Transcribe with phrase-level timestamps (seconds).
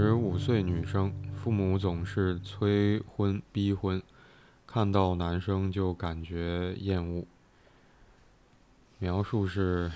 [0.00, 4.00] 十五岁女生，父母总是催婚逼婚，
[4.64, 7.26] 看到男生就感觉厌恶。
[9.00, 9.90] 描述是：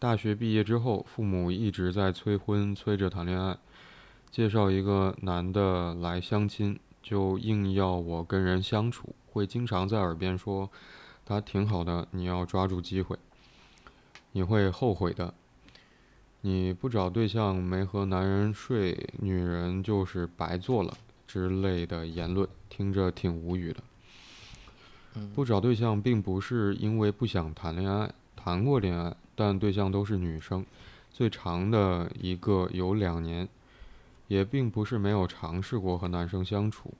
[0.00, 3.56] 大学毕业之后，父母一直在催婚，催着谈恋爱，
[4.32, 10.68] 介绍一个男的来相亲，就硬要我跟人相处，会经常在耳边说
[11.24, 13.16] ：“他挺好的，你要抓住机会，
[14.32, 15.32] 你会后悔的。”
[16.42, 23.82] 你不找对象，没和男人睡，女人就是白做了之类的言论，听着挺无语的。
[25.34, 30.64] 不找对象并不是因为不想谈恋爱，谈过恋爱，但对象都是女生，
[31.10, 33.46] 最长的一个有两年，
[34.28, 36.94] 也并不是没有尝试过和男生相处，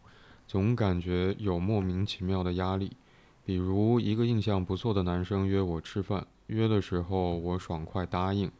[0.47, 2.93] 总感觉有莫名其妙的压力。
[3.43, 8.51] 比如一个印象不错的男生约我吃饭，约的时候我爽快答应。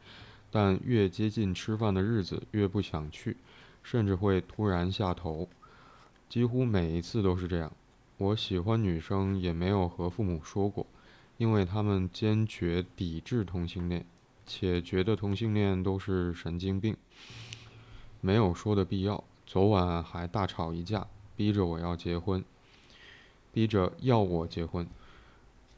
[0.51, 3.37] 但越接近吃饭的日子，越不想去，
[3.81, 5.47] 甚至会突然下头，
[6.27, 7.71] 几乎每一次都是这样。
[8.17, 10.85] 我喜欢女生，也没有和父母说过，
[11.37, 14.05] 因为他们坚决抵制同性恋，
[14.45, 16.95] 且觉得同性恋都是神经病，
[18.19, 19.23] 没有说的必要。
[19.47, 22.43] 昨晚还大吵一架，逼着我要结婚，
[23.51, 24.87] 逼着要我结婚。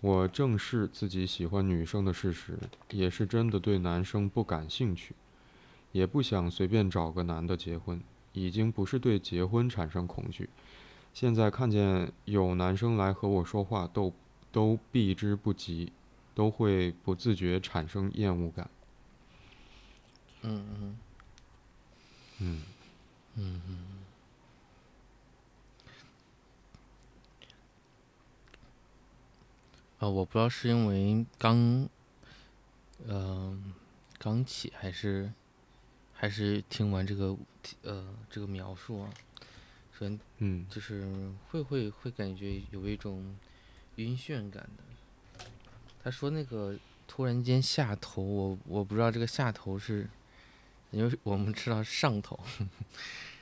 [0.04, 2.60] 我正视自己喜欢女生的事实，
[2.90, 5.16] 也是真的对男生不感兴趣，
[5.94, 8.02] 也不想随便找个男的结婚，
[8.34, 10.50] 已经不是对结婚产生恐惧，
[11.14, 14.12] 现在看见有男生来和我说话，都
[14.52, 15.94] 都避之不及，
[16.36, 18.70] 都会不自觉产生厌恶感。
[20.42, 20.98] 嗯嗯
[22.40, 22.62] 嗯
[23.38, 23.93] 嗯嗯。
[30.04, 31.88] 呃，我不知道是因为刚，
[33.08, 33.74] 嗯，
[34.18, 35.32] 刚起还是，
[36.12, 37.38] 还是听完这个，
[37.84, 39.10] 呃，这个描述啊，
[39.98, 43.34] 首先，嗯，就是会会会感觉有一种
[43.96, 45.46] 晕眩感的。
[46.04, 46.78] 他说那个
[47.08, 50.10] 突然间下头，我我不知道这个下头是，
[50.92, 52.38] 因为我们知道上头，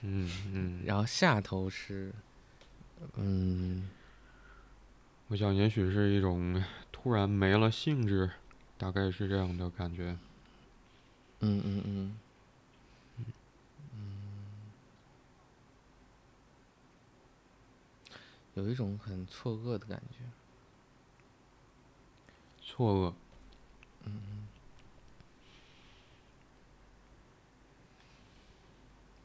[0.01, 2.13] 嗯嗯，然后下头是，
[3.16, 3.89] 嗯。
[5.31, 6.61] 我想，也许是一种
[6.91, 8.29] 突然没了兴致，
[8.77, 10.17] 大概是这样的感觉。
[11.39, 12.17] 嗯嗯嗯。
[18.55, 20.17] 有一种很错愕的感觉。
[22.61, 23.13] 错愕。
[24.03, 24.49] 嗯。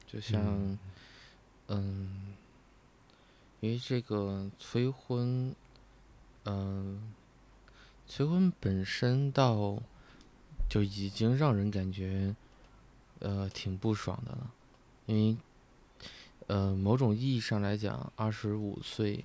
[0.06, 0.78] 就像，
[1.66, 2.36] 嗯，
[3.58, 5.52] 因为这个催婚。
[6.48, 7.12] 嗯，
[8.06, 9.82] 催婚本身倒
[10.68, 12.34] 就已经让人感觉
[13.18, 14.50] 呃挺不爽的了，
[15.06, 15.36] 因为
[16.46, 19.24] 呃某种意义上来讲，二十五岁，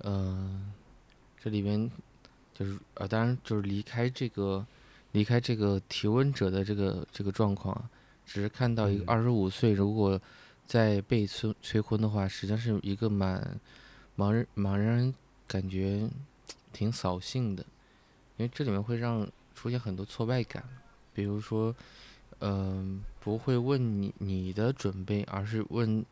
[0.00, 0.72] 嗯，
[1.40, 1.90] 这里边
[2.52, 4.66] 就是呃当然就是离开这个
[5.12, 7.88] 离开这个提问者的这个这个状况，
[8.26, 10.20] 只是看到一个二十五岁如果
[10.66, 13.58] 在被催催婚的话，实际上是一个蛮
[14.16, 15.14] 蛮人蛮让人
[15.46, 16.10] 感觉。
[16.72, 17.62] 挺扫兴的，
[18.36, 20.64] 因为这里面会让出现很多挫败感，
[21.14, 21.74] 比如说，
[22.40, 26.04] 嗯，不会问你你的准备，而是问，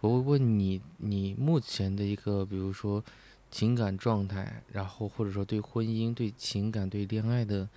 [0.00, 3.02] 不会问你你目前的一个，比如说
[3.50, 7.68] 情感状态，然后或者说对婚姻、对情感、对恋爱的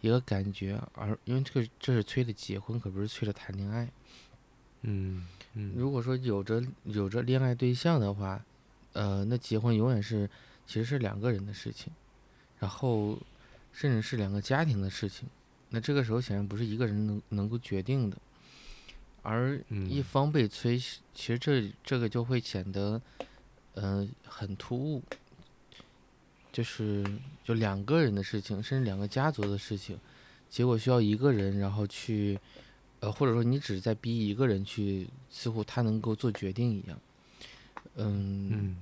[0.00, 3.90] 一个感觉，而因为这个这是催着结婚，可不是催着谈恋爱。
[4.82, 5.72] 嗯嗯。
[5.74, 8.44] 如果说有着有着恋爱对象的话，
[8.92, 10.28] 呃，那结婚永远是。
[10.68, 11.90] 其实是两个人的事情，
[12.58, 13.18] 然后
[13.72, 15.26] 甚至是两个家庭的事情，
[15.70, 18.18] 那这个时候显然不是一个人能能够决定的，
[19.22, 19.58] 而
[19.88, 23.00] 一方被催，其实这这个就会显得，
[23.76, 25.02] 嗯，很突兀，
[26.52, 27.02] 就是
[27.42, 29.98] 就两个人的事情，甚至两个家族的事情，
[30.50, 32.38] 结果需要一个人，然后去，
[33.00, 37.00] 呃，或者说你只是在逼一个人去，似乎他能够做决定一样，
[37.94, 38.76] 嗯。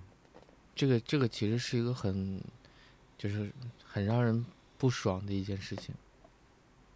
[0.76, 2.38] 这个这个其实是一个很，
[3.16, 3.50] 就是
[3.82, 4.44] 很让人
[4.76, 5.94] 不爽的一件事情，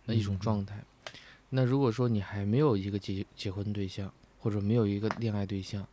[0.04, 0.84] 那一种状态。
[1.48, 5.84] 那如果说你还没有一个结结婚对象，或者没有一个恋爱对象，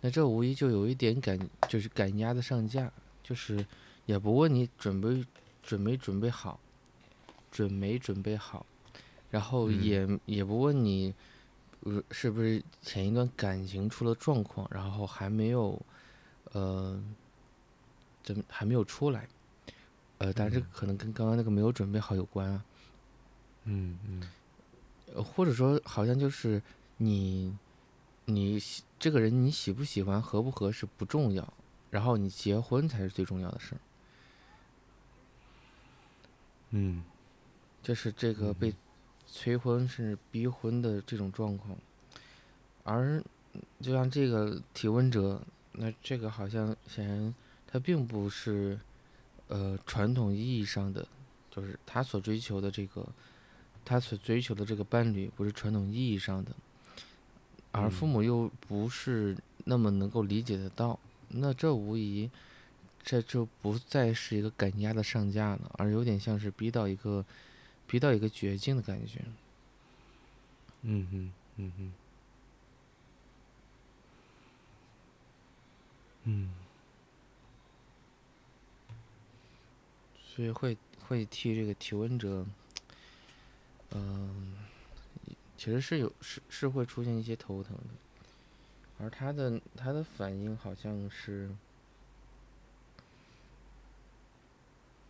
[0.00, 1.36] 那这无疑就有一点赶，
[1.68, 3.66] 就是赶鸭子上架，就是
[4.06, 5.26] 也不问你准备
[5.60, 6.60] 准没准备好，
[7.50, 8.64] 准没准备好，
[9.28, 11.12] 然后也也不问你，
[11.80, 15.84] 呃，是不是前一段感情出了状况，然后还没有，
[16.52, 17.02] 呃。
[18.24, 19.28] 怎么还没有出来，
[20.18, 22.64] 呃，但是可能跟刚刚那个没有准备好有关啊。
[23.64, 24.22] 嗯嗯。
[25.14, 26.60] 呃，或者说好像就是
[26.96, 27.56] 你，
[28.24, 31.52] 你喜这个人你喜不喜欢合不合适不重要，
[31.90, 33.78] 然后你结婚才是最重要的事儿。
[36.70, 37.04] 嗯
[37.82, 38.74] 就是这个被
[39.26, 41.76] 催婚甚至逼婚的这种状况，
[42.82, 43.22] 而
[43.80, 45.40] 就像这个提问者，
[45.72, 47.34] 那这个好像显然
[47.74, 48.78] 他并不是
[49.48, 51.04] 呃传统意义上的，
[51.50, 53.04] 就是他所追求的这个
[53.84, 56.52] 他所追求的这个伴侣不是传统意义上的，
[57.72, 58.08] 而父嗯。
[58.10, 60.96] 母又不是那么能够理解得到，
[61.30, 62.30] 那这无疑
[63.02, 67.24] 这就不再是一个赶鸭子上架了，而有点像是逼到一个
[67.88, 69.20] 逼到一个绝境的感觉。
[70.82, 71.92] 嗯哼嗯哼。
[76.26, 76.54] 嗯
[80.34, 80.76] 所以会
[81.06, 82.44] 会替这个提问者，
[83.92, 84.56] 嗯、
[85.56, 87.84] 其实是有是是会出现一些头疼的，
[88.98, 91.48] 而他的他的反应好像是，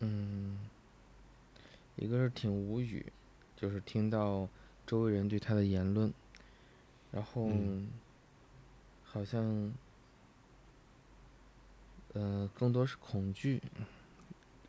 [0.01, 0.59] 嗯，
[1.97, 3.11] 一个是挺无语，
[3.57, 4.47] 就是听到
[4.87, 6.13] 周围人对他的言论，
[7.11, 7.89] 然后嗯
[9.05, 9.73] 好像，
[12.13, 13.63] 呃，更多是恐惧，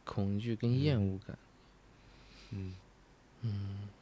[0.06, 1.16] 恐惧跟厌嗯。
[1.16, 1.38] 恶感。
[2.52, 2.80] 嗯。
[3.42, 3.95] 嗯，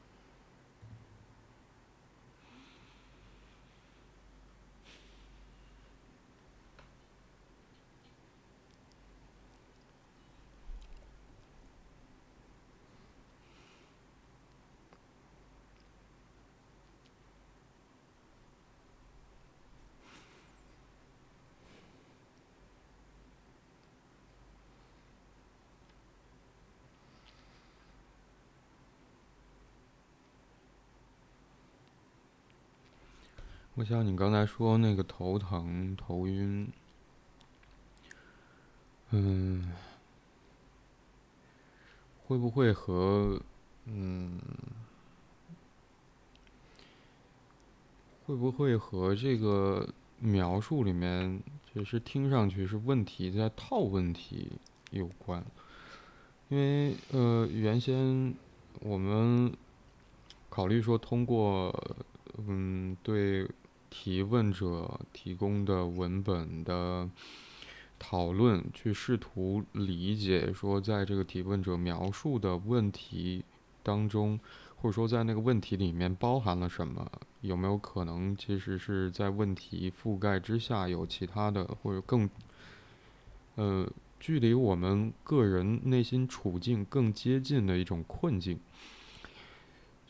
[33.75, 36.71] 我想你刚才说那个头疼、头晕，
[39.09, 39.71] 嗯，
[42.23, 43.41] 会不会和
[43.85, 44.39] 嗯，
[48.27, 51.41] 会不会和这个描述里面，
[51.73, 54.51] 其实听上去是问题在套问题
[54.91, 55.43] 有关？
[56.49, 58.35] 因为呃，原先
[58.81, 59.51] 我们
[60.51, 61.73] 考虑说通过
[62.37, 63.49] 嗯对
[63.95, 67.07] 提问者提供的文本的
[67.99, 73.45] 讨论，去试图理解说，在这个提问者描述的问题
[73.83, 74.39] 当中，
[74.77, 77.07] 或者说在那个问题里面包含了什么？
[77.41, 82.27] 有没有可能其实是在问题覆盖之下有其他的，或者更
[83.55, 83.87] 呃
[84.19, 88.59] 距离我们个人内心处境更接近的一种困境？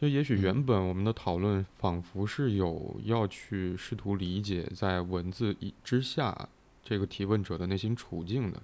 [0.04, 6.50] 就也许原本我们的讨论仿佛是有要去试图理解在文字以之下
[6.84, 8.62] 这个提问者的内心处境的，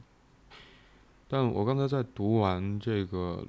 [1.30, 3.48] 但我刚才在读完这个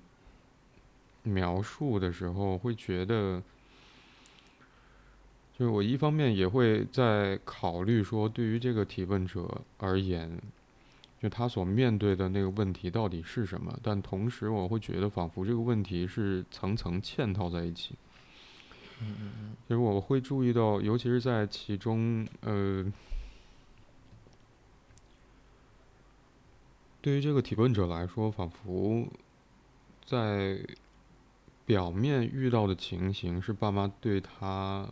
[1.24, 3.42] 描述的时候，会觉得，
[5.58, 10.40] 就是我一方面也会在考虑说，对于这个提问者而言，
[11.20, 13.78] 就他所面对的那个问题到底是什么？
[13.82, 17.94] 但同时，我会觉得仿佛这个问题是层层嵌套在一起。
[19.02, 22.84] 嗯嗯嗯就是我会注意到，尤其是在其中，呃，
[27.00, 29.06] 对于这个提问者来说，仿佛
[30.04, 30.58] 在
[31.66, 34.88] 表面遇到的情形是爸妈对他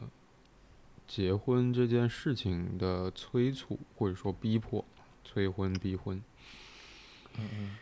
[1.06, 4.84] 结婚这件事情的催促，或者说逼迫、
[5.28, 6.22] 催婚、逼婚。
[7.38, 7.76] 嗯嗯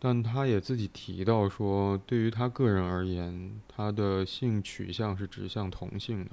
[0.00, 6.30] 但他也自己提到说，对于他个人而言，他的性取向是指向同性的。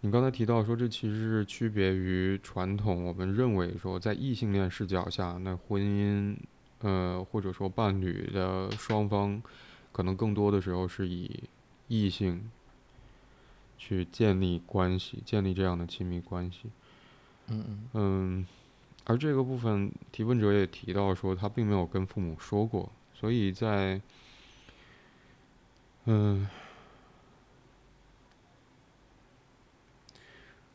[0.00, 6.34] 你刚才提到说，这其实是区别于传统我们认为说，在异性恋视角下，那婚姻，
[6.80, 9.42] 呃，或者说伴侣的双方，
[9.92, 11.44] 可能更多的时候是以
[11.88, 12.50] 异性
[13.76, 16.70] 去建立关系，建立这样的亲密关系。
[17.48, 18.46] 嗯嗯，
[19.04, 24.00] 而这个部分提问者也提到说，他并没有跟父母说过，所以在，
[26.06, 26.48] 嗯，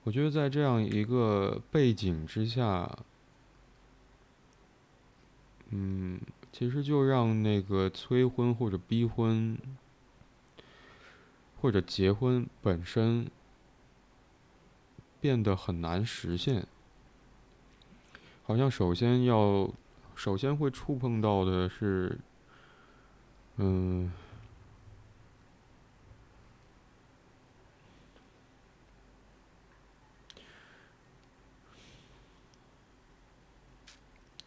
[0.04, 2.98] 我觉得在这样一个背景之下，
[5.70, 6.20] 嗯，
[6.52, 9.58] 其实就让那个催婚或者逼婚，
[11.60, 13.30] 或者结婚本身
[15.22, 16.66] 变得很难实现。
[18.44, 19.70] 好像首先要，
[20.16, 22.18] 首先会触碰到的是，
[23.58, 24.12] 嗯，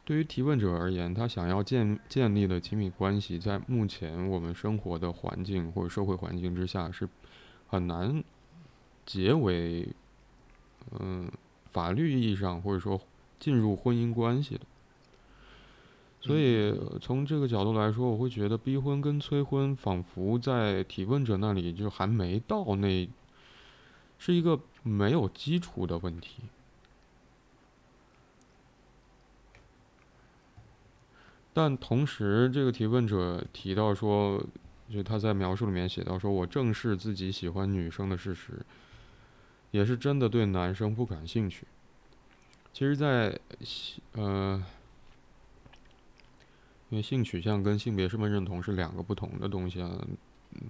[0.05, 7.09] 对于提问者而言，他想要建建立的亲密关系，在目前我们生活的环境或者社会环境之下是
[7.69, 8.25] 很难
[9.07, 9.89] 结为。
[11.01, 11.31] 嗯
[11.71, 13.01] 法律意义上或者说
[13.39, 14.61] 进入婚姻关系的。
[16.21, 23.09] 所以从这个角度来说，我会觉得逼婚跟催婚仿佛在提问者那里就还没到那，
[24.19, 26.43] 是一个没有基础的问题。
[31.53, 34.43] 但同时，这个提问者提到说，
[34.89, 38.65] 就他在描述里面写到说：“我正视自己喜欢女生的事实，
[39.73, 41.67] 也是真的对男生不感兴趣。”
[42.73, 43.37] 其实，在
[44.13, 44.65] 呃。
[46.91, 50.07] 因为性取向跟性别身份认同是两个不同的东西啊，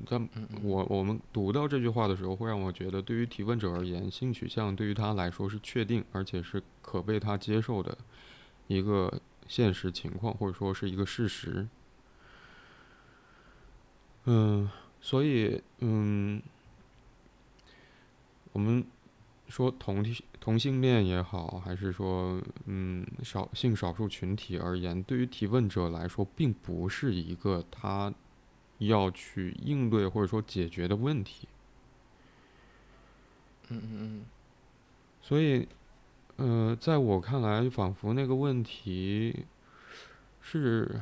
[0.09, 0.29] 但
[0.63, 7.99] 我我们读到这句话的时候，会让我觉得，对于提问者而言，性取向对于他来说是确定而且是可被他接受的
[8.69, 11.67] 一个现实情况，或者说是一个事实。
[14.27, 16.41] 嗯，所以嗯，
[18.53, 18.85] 我们。
[19.49, 20.03] 说同
[20.41, 28.11] 同性恋也好，还是说嗯少性少数群体而言，对于提问者来说，并不是一个他
[28.79, 31.47] 要去应对或者说解决的问题。
[33.69, 34.25] 嗯嗯嗯。
[35.21, 35.69] 所以，
[36.37, 39.45] 呃，在我看来，仿佛那个问题
[40.41, 40.99] 是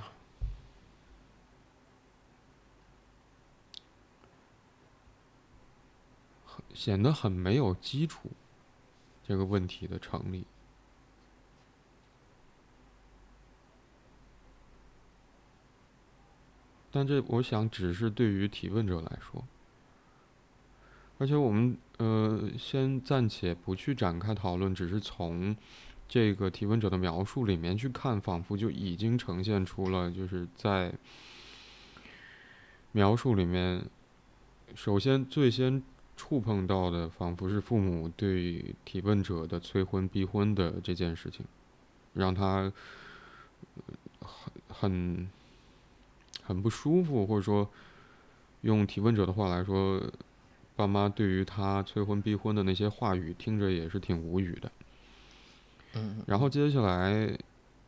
[6.75, 8.31] 显得很没有基础。
[9.23, 10.45] 这个问题的成立，
[16.91, 19.45] 但这我想只是对于提问者来说，
[21.19, 25.57] 而且我们呃先暂且不去展开讨论，只是从
[26.09, 30.93] 这个提问者的描述里面去看，仿佛就已经呈现出了就是在
[32.91, 33.89] 描述里面，
[34.75, 35.81] 首先最先。
[36.21, 41.47] 触碰到的仿佛是父母对提问者的催婚逼婚的这件事情，
[42.13, 42.71] 让他
[44.21, 45.31] 很很
[46.43, 47.67] 很不舒服，或者说
[48.61, 49.99] 用提问者的话来说，
[50.77, 54.71] 爸妈对于他催婚逼婚的那些话语听着也是挺无语的。
[55.95, 56.23] 嗯。
[56.27, 57.35] 然后接下来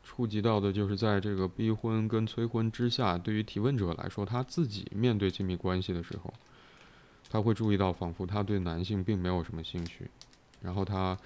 [0.03, 6.33] 触及到的就是在这个逼婚跟催婚之下，对于提问者来说，他自己面对亲密关系的时候。
[7.33, 10.11] 他会注意到，仿佛他对男性并没有什么兴趣，
[10.61, 11.19] 然后他，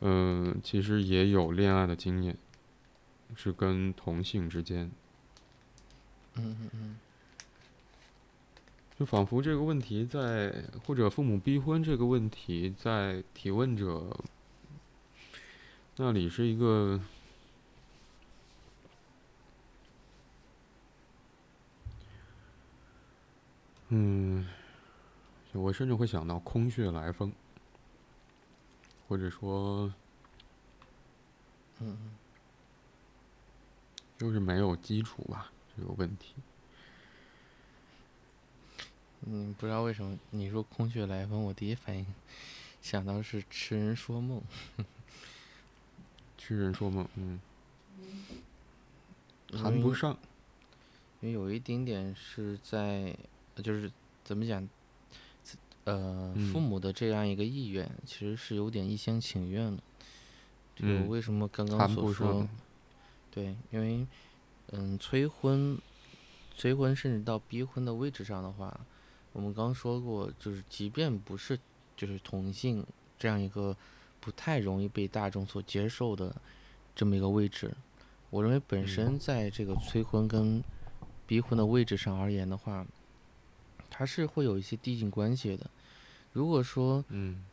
[0.00, 2.36] 嗯，其实也有恋爱的经验，
[3.36, 4.90] 是跟同性之间。
[6.34, 6.96] 嗯嗯嗯。
[8.98, 10.52] 就仿佛这个问题在，
[10.84, 14.16] 或者父母逼婚这个问题在提问者
[15.94, 17.00] 那里是一个，
[23.90, 24.44] 嗯。
[25.60, 27.32] 我甚至会想到空穴来风，
[29.08, 29.92] 或者说，
[31.78, 31.96] 嗯，
[34.18, 36.34] 就是没有基础吧，这个问题。
[39.26, 42.04] 嗯，不知道为什么你说空穴来风，我第一反应
[42.82, 44.42] 想到是痴人说梦。
[46.36, 47.40] 痴人说梦，嗯，
[49.50, 50.18] 谈不上，
[51.20, 53.16] 因为有一丁点是在，
[53.56, 53.90] 就是
[54.24, 54.68] 怎么讲？
[55.84, 59.82] 呃，父母的这样一个意愿，其实是有点一厢情愿的。
[60.74, 62.48] 就为什么刚刚所说，
[63.30, 64.06] 对，因为
[64.72, 65.78] 嗯，催婚、
[66.56, 68.80] 催婚甚至到逼婚的位置上的话，
[69.32, 71.58] 我们刚说过，就是即便不是
[71.94, 72.84] 就是同性
[73.18, 73.76] 这样一个
[74.20, 76.34] 不太容易被大众所接受的
[76.96, 77.70] 这么一个位置，
[78.30, 80.64] 我认为本身在这个催婚跟
[81.26, 82.86] 逼婚的位置上而言的话。
[83.96, 85.70] 它是会有一些递进关系的。
[86.32, 87.44] 如果说，嗯，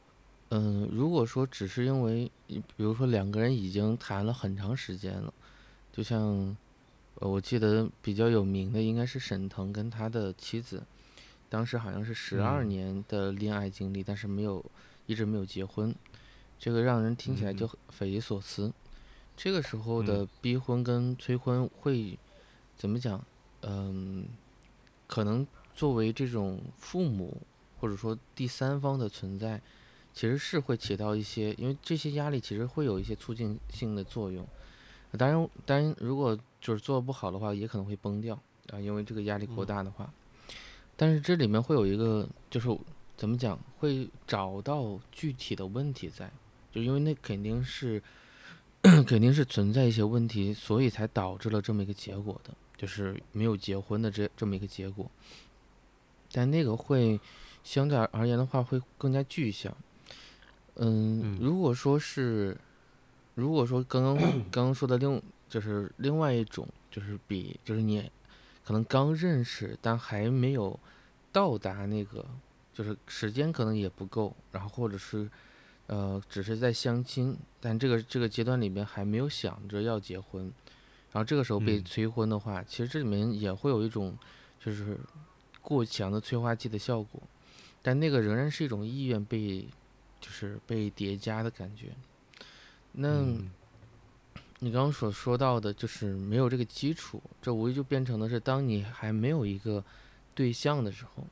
[0.50, 5.32] 嗯，如果说只是因为，比如说两个人已经谈了很长时间了，
[5.94, 6.58] 就像，
[7.20, 10.82] 呃，我记得比较有名的应该是沈腾跟他的妻子，
[11.48, 14.66] 当时好像是十二年的恋爱经历，但是没有
[15.06, 15.94] 一直没有结婚，
[16.58, 18.74] 这个让人听起来就匪夷所思。
[19.38, 22.18] 这个时候的逼婚跟催婚会
[22.76, 23.24] 怎么讲？
[23.62, 24.26] 嗯，
[25.06, 25.46] 可能。
[25.74, 27.42] 作为这种父母
[27.80, 29.62] 或者说第三方的存在，
[30.14, 34.48] 其实是会起到一些，因为这些压力其实会有一些促进性的作用。
[35.18, 38.38] 当然，当然，如果就是做不好的话，也可能会崩掉
[38.70, 40.14] 啊，因为这个压力过大的话。
[40.96, 42.70] 但是这里面会有一个，就是
[43.18, 46.32] 怎么讲，会找到具体的问题在，
[46.72, 48.02] 就因为那肯定是，
[48.82, 55.10] 肯定是存在一些问题，所以才导致了这么一个结果的，就是没有结婚的这这么一个结果。
[56.32, 57.20] 但那个会
[57.64, 59.76] 相对而言的话，会更加具象。
[60.76, 62.58] 嗯，如果说是，
[63.36, 64.18] 如果说刚刚
[64.50, 68.10] 刚刚说的另就是另外一种，就是比就是你
[68.64, 70.80] 可能刚认识，但还没有
[71.32, 72.26] 到达那个，
[72.74, 75.30] 就是时间可能也不够，然后或者是
[75.88, 80.44] 呃只是在相亲，但这个这个阶段里面还没有想着要结婚，
[81.12, 84.18] 然后这个时候被催婚的话，其实这里面也会有一种
[84.64, 84.98] 就是
[85.62, 87.22] 过强的催化剂的效果，
[87.82, 89.68] 但那个仍然是一种意愿被。
[90.24, 91.88] 就是被叠加的感觉。
[92.92, 93.24] 那
[94.62, 99.84] 你刚刚所说到的，就是没有这个基础，这无疑就变成的是，当你还没有一个
[100.36, 101.26] 对象的时候，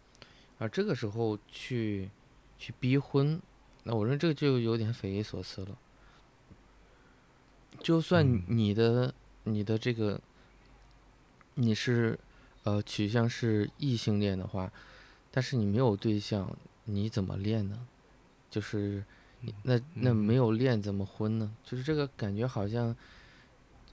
[0.57, 2.09] 而这个时候去
[2.57, 3.39] 去逼婚，
[3.83, 5.77] 那我认为这个就有点匪夷所思了。
[7.83, 10.19] 就算你的你的这个
[11.53, 12.17] 你是
[12.63, 14.71] 呃取向是异性恋的话，
[15.31, 17.79] 但是你没有对象，你怎么练呢？
[18.49, 19.03] 就是
[19.63, 21.51] 那那没有恋怎么婚呢？
[21.63, 22.95] 就是这个感觉好像，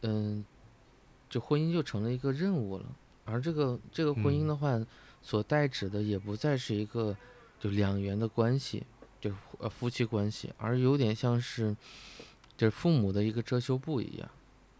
[0.03, 0.45] 嗯，
[1.31, 2.85] 就婚姻就成了一个任务了。
[3.25, 4.81] 而这个这个婚姻的话，
[5.23, 7.17] 所代指的也不再是一个
[7.61, 8.85] 就两元的关系，
[9.21, 11.77] 就呃夫妻关系，而有点像是
[12.57, 14.29] 就是父母的一个遮羞布一样。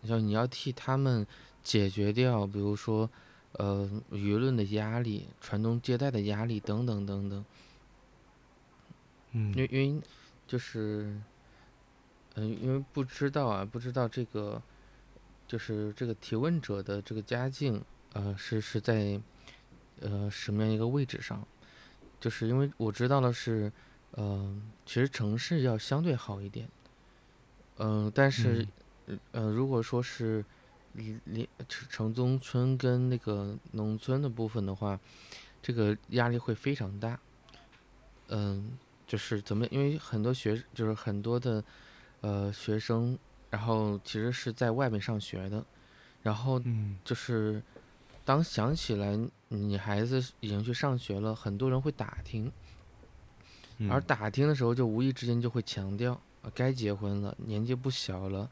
[0.05, 1.27] 像你要替他们
[1.63, 3.11] 解决掉，比如说
[3.59, 7.45] 呃舆论的压力、传宗接代的压力等等等等。
[9.33, 10.03] 嗯因为因为
[10.47, 11.21] 就是，
[12.37, 14.63] 嗯，因为不知道啊，不知道这个，
[15.47, 17.83] 就是这个提问者的这个家境，
[18.13, 19.21] 呃，是是在，
[20.01, 21.47] 呃，什么样一个位置上？
[22.19, 23.71] 就是因为我知道的是，
[24.15, 26.67] 嗯，其实城市要相对好一点，
[27.77, 28.67] 嗯，但是，
[29.33, 30.43] 呃，如果说是，
[31.25, 34.99] 连城中村跟那个农村的部分的话，
[35.63, 37.19] 这个压力会非常大，
[38.29, 38.79] 嗯。
[39.09, 39.65] 就是怎么？
[39.69, 41.63] 因为很多学就是很多的，
[42.23, 43.17] 呃，学生，
[43.49, 45.65] 然后其实是在外面上学的，
[46.25, 46.61] 然后
[47.05, 47.63] 就是
[48.25, 52.51] 当想起来你孩子已经去上学了，很多人会打听，
[53.89, 56.21] 而打听的时候就无意之间就会强调，
[56.53, 58.51] 该结婚了，年纪不小了，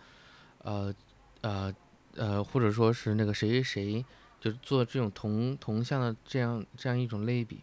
[0.63, 0.95] 呃
[1.41, 1.75] 呃
[2.17, 4.05] 呃，或者说是那个谁谁谁，
[4.41, 7.59] 就做这种同同向的这样这样一种类比。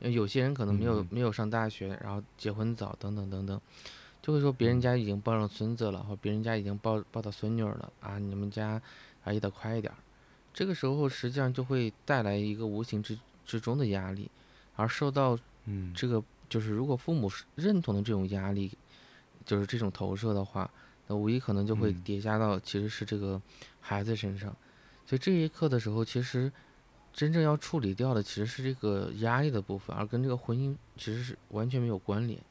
[0.00, 3.60] 有些人可能没有没有上大学，然后结婚早等等等等，
[4.20, 8.82] 就会说别人家已经抱上孙子了，或别人家已经抱抱到孙女了啊，你们家
[9.22, 9.92] 啊也得快一点。
[10.52, 14.28] 这个时候实际上就会带来一个无形之之中的压力，
[14.74, 15.38] 而受到
[15.94, 18.76] 这个就是如果父母认同的这种压力，
[19.46, 20.68] 就是这种投射的话，
[21.06, 23.40] 那无疑可能就会叠加到其实是这个
[23.82, 24.56] 孩子身上。
[25.04, 26.50] 所以这一刻的时候，其实。
[27.14, 32.42] 真正要处理掉的其实是这个压力的部分，而跟这个婚姻其实是完全没有关联，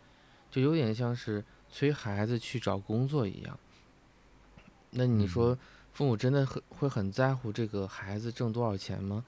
[0.52, 3.58] 就有点像是催孩子去找工作一样。
[4.92, 5.58] 那你说
[5.92, 9.26] 父母真的很会很在乎这个孩子挣多少钱吗？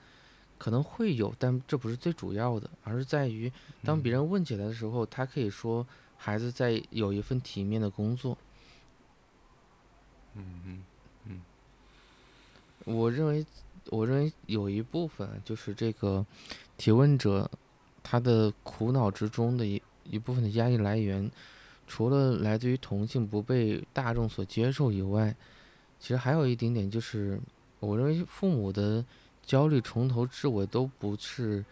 [0.60, 3.52] 可能会有，但这不是最主要的，而是在于
[3.84, 5.84] 当别人问起来的时候，他可以说
[6.16, 8.38] 孩子在有一份体面的工作。
[10.36, 10.84] 嗯嗯嗯，
[12.86, 13.46] 我认为。
[13.90, 16.26] 我认为有一部分就是这个
[16.78, 17.52] 提问者
[18.02, 21.30] 他的苦恼之中的一一部分的压力来源，
[21.86, 25.36] 除了来自于同性不被大众所接受以外，
[26.00, 27.38] 其实还有一点点就是，
[27.82, 29.04] 我认为父母的
[29.46, 31.64] 焦虑从头至尾都不是，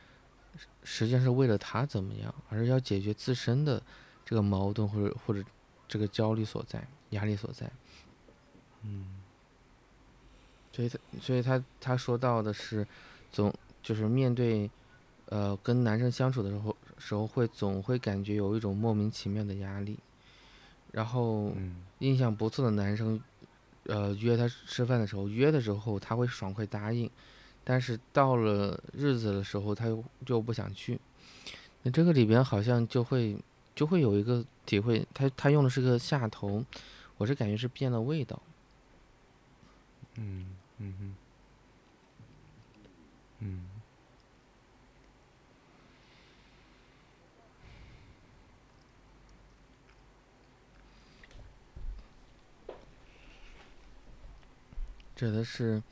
[0.84, 3.82] 实际上是为了他怎么样，而是要解决自身的
[4.26, 5.42] 这个矛盾或者或者
[5.88, 7.72] 这个焦虑所在、压力所在。
[8.84, 9.21] 嗯。
[10.74, 12.88] 所以，他所以他他说到的是，
[13.32, 13.54] 总
[13.84, 14.70] 就是面对，
[15.26, 19.98] 呃，跟男生相处的时候，时候会总会感觉有一种莫名其妙的压力，
[20.92, 21.52] 然后
[22.00, 23.20] 印象不错的男生，
[23.88, 27.10] 呃，约他吃饭的时候，约的时候他会爽快答应，
[27.64, 31.00] 但是到了日子的时候，他又就不想去。
[31.84, 33.36] 那这个里边好像就会
[33.76, 36.64] 就会有一个体会，他他用的是个下头，
[37.18, 38.42] 我是感觉是变了味道。
[40.16, 40.46] 嗯。
[40.84, 41.16] 嗯，
[43.40, 43.62] 嗯，
[55.16, 55.84] 指的是，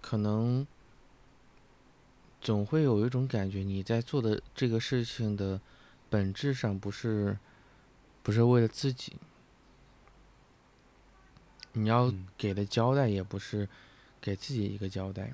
[0.00, 0.66] 可能
[2.40, 5.60] 总会有一种感觉，你在做的这个事情的
[6.08, 7.38] 本质上不是，
[8.24, 9.12] 不是为了自己。
[11.72, 12.26] 你要嗯。
[12.36, 13.68] 给的交代也不是
[14.20, 15.32] 给自己一个交代，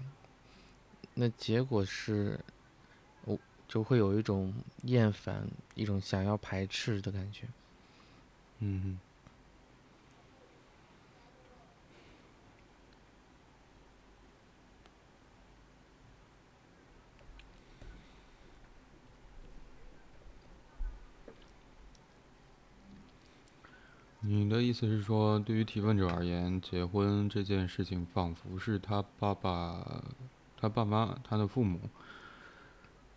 [1.15, 2.39] 那结果是，
[3.25, 7.47] 我就会有一种厌烦，一种想要排斥的感觉。
[8.59, 8.99] 嗯
[24.21, 30.03] 你的意思是说，对于提问者而言，结婚这件事情仿佛是他爸爸、
[30.59, 31.79] 他爸妈、他的父母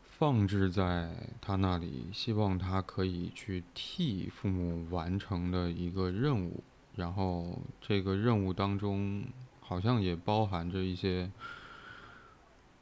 [0.04, 1.10] 放置在
[1.42, 6.64] 他那里，希望他可以去替父母完成的一个任务。
[6.96, 9.24] 然后这个任务当中，
[9.62, 11.32] 好像也包含着一些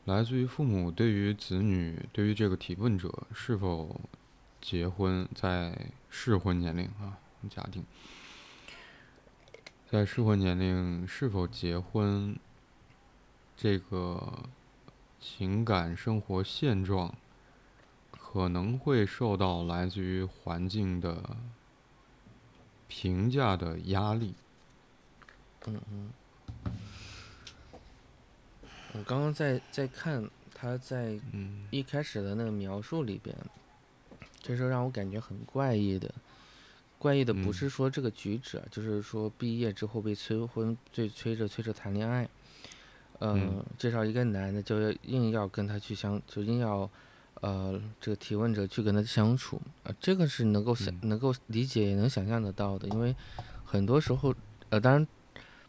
[0.06, 4.02] 来自于父母对于子女、对于这个提问者是否
[4.60, 7.20] 结婚，在适婚年龄啊，
[7.50, 7.86] 家庭。
[9.90, 12.38] 在适婚年龄是否结婚，
[13.56, 14.44] 这个
[15.20, 17.16] 情感生活现状
[18.12, 21.38] 可能会受到来自于环境的
[22.88, 24.36] 评价的压力。
[25.68, 26.12] 嗯嗯。
[28.94, 33.34] 我刚刚在在看他在嗯一开始的那个描述里边，
[34.42, 36.14] 这时候让我感觉很怪异的。
[37.00, 37.54] 怪异的不嗯。
[37.54, 42.28] 是说这个举止啊，就是说毕业之后被催婚，催催着催着谈恋爱，
[43.20, 43.66] 嗯、嗯。
[43.78, 46.90] 介绍一个男的就要硬要跟他去相，就硬要，
[47.42, 49.62] 呃，这个提问者去跟他相处。
[49.84, 51.10] 啊、这个是能够想、嗯。
[51.10, 53.16] 能够理解也能想象得到的，因为
[53.64, 54.34] 很多时候，
[54.70, 55.08] 呃，当然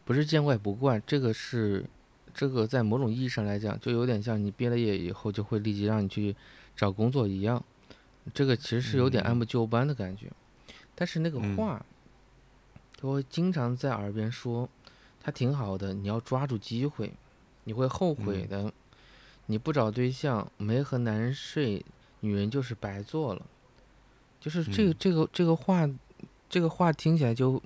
[0.05, 1.85] 不是见怪不怪，这个是
[2.33, 6.35] 这个在某种意义上来讲，就有点像你毕了业以后就会立即让你去
[6.75, 7.63] 找工作一样，
[8.33, 9.39] 这个其实是有点按嗯。
[9.39, 10.31] 部就班的感觉。
[10.99, 11.55] 但是那个嗯。
[11.55, 11.85] 话，
[12.97, 14.67] 他会经常在耳边说，
[15.23, 17.13] 他挺好的，你要抓住机会，
[17.63, 18.49] 你会后悔嗯。
[18.49, 18.73] 的。
[19.45, 21.83] 你不找对象，没和男人睡，
[22.19, 23.45] 女人就是白做了。
[24.41, 24.95] 就是这个嗯。
[24.99, 25.89] 这个这个话，
[26.49, 27.61] 这个话听起来就，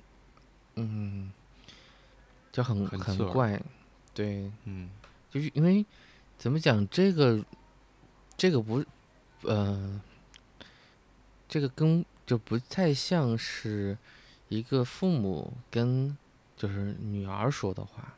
[0.76, 1.32] 嗯，
[2.52, 3.60] 就很很很怪，
[4.14, 4.88] 对，嗯。
[5.28, 5.84] 就是因为
[6.38, 7.44] 怎么讲这个，
[8.36, 8.84] 这个不，
[9.42, 10.00] 呃，
[11.48, 13.98] 这个跟就不太像是
[14.48, 16.16] 一个父母跟
[16.56, 18.14] 就是女儿说的话，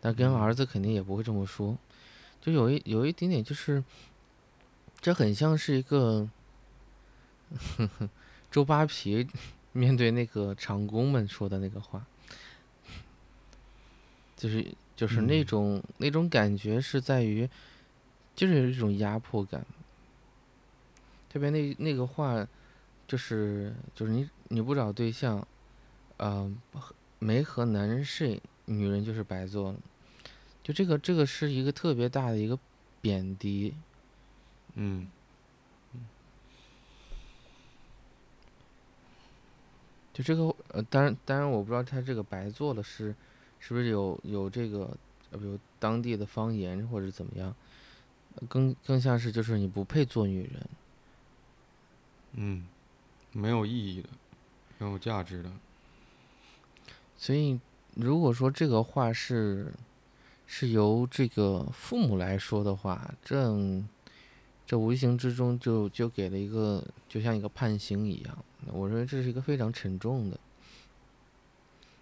[0.00, 0.34] 但跟嗯。
[0.34, 1.76] 儿子肯定也不会这么说，
[2.40, 3.82] 就有一有一点点就是，
[5.00, 6.28] 这很像是一个
[8.50, 9.26] 周扒皮
[9.72, 12.06] 面对那个长工们说的那个话，
[14.36, 15.44] 就是就是那嗯。
[15.44, 17.48] 种、那种感觉是在于，
[18.34, 19.66] 就是有一种压迫感。
[21.28, 22.46] 特别那那个话，
[23.08, 25.44] 就是就是你你不找对象，
[26.18, 26.48] 呃，
[27.18, 29.78] 没和男人睡，女人就是白做了。
[30.62, 32.58] 就这个这个是一个特别大的一个
[33.00, 33.74] 贬低，
[34.74, 35.08] 嗯
[40.12, 43.14] 就这个呃，当然当然我不知道他这个白做了是
[43.58, 44.94] 是不是有有这个
[45.30, 47.54] 呃，比如当地的方言或者怎么样，
[48.34, 50.68] 呃更更像是就是你不配做女人。
[52.32, 52.66] 嗯，
[53.38, 54.08] 没有意义的，
[54.78, 55.50] 没有价值的。
[57.16, 57.58] 所以，
[57.94, 59.72] 如果说这个话是
[60.46, 63.56] 是由这个父母来说的话，这
[64.66, 68.38] 这无形之中就就给了一个就像一个判刑一样。
[68.66, 70.38] 我认为这是一个非常沉重的，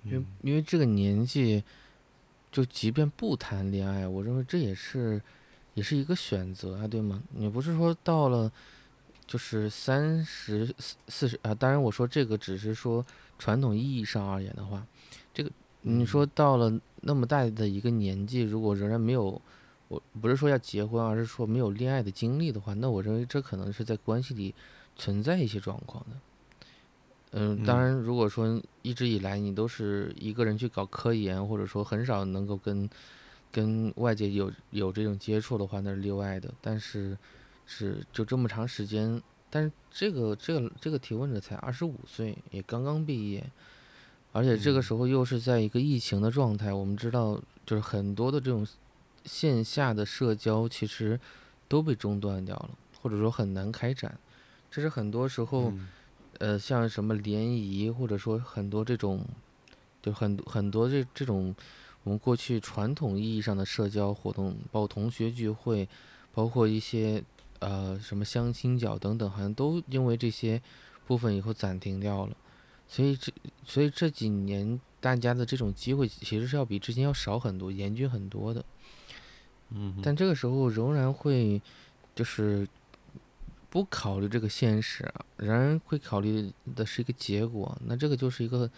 [0.05, 1.63] 因为嗯因为这个年纪，
[2.51, 5.21] 就即便不谈恋爱，我认为这也是
[5.75, 7.23] 也是一个选择啊，对吗？
[7.31, 8.51] 你不是说到了
[9.27, 13.05] 就是三十四四十啊，当然我说这个只是说
[13.39, 14.87] 传统意义上而言的话，
[15.35, 15.51] 这个
[15.83, 19.41] 你嗯说到了那么大的一个年纪，如果仍然没有，
[19.89, 24.55] 我不是说要结婚，而是说没有恋爱的经历的话，那我认为这可能是在关系里
[24.97, 26.17] 存在一些状况的。
[27.33, 32.89] 嗯，当嗯然，如果说一直以来你都是一个人去搞科研，或者说很少能够跟
[33.53, 36.53] 跟外界有有这种接触的话，那是例外的。
[36.61, 37.19] 但是
[37.67, 43.45] 是就这么长时间，但是这个这个这个提问者才二十五岁，也刚刚毕业，
[44.33, 46.73] 而且这个嗯时候又是在一个疫情的状态。
[46.73, 48.67] 我们知道，就是很多的这种
[49.25, 51.21] 线下的社交其实
[51.69, 52.71] 都被中断掉了，
[53.03, 54.19] 或者说很难开展。
[54.71, 55.71] 这是很多时候。
[55.71, 55.89] 嗯
[56.39, 59.25] 呃，像什么联谊，或者说很多这种，
[60.03, 61.57] 就很很多这这种
[62.03, 65.89] 我们过去传统意义上的社交活动，包括同学聚会，
[66.35, 67.25] 包括一些
[67.61, 70.61] 呃什么相亲角等等，好像都因为这些
[71.07, 72.37] 部分以后暂停掉了。
[72.89, 73.33] 所以这
[73.65, 78.65] 所以这几年大大家的这种机会其实是要比之前要少很多，严峻很多的。
[79.71, 81.63] 嗯，但这个时候仍然会
[82.13, 82.67] 就是
[83.71, 88.69] 不考虑这个现实啊，仍然会考虑的是一个结果，那这个就是一个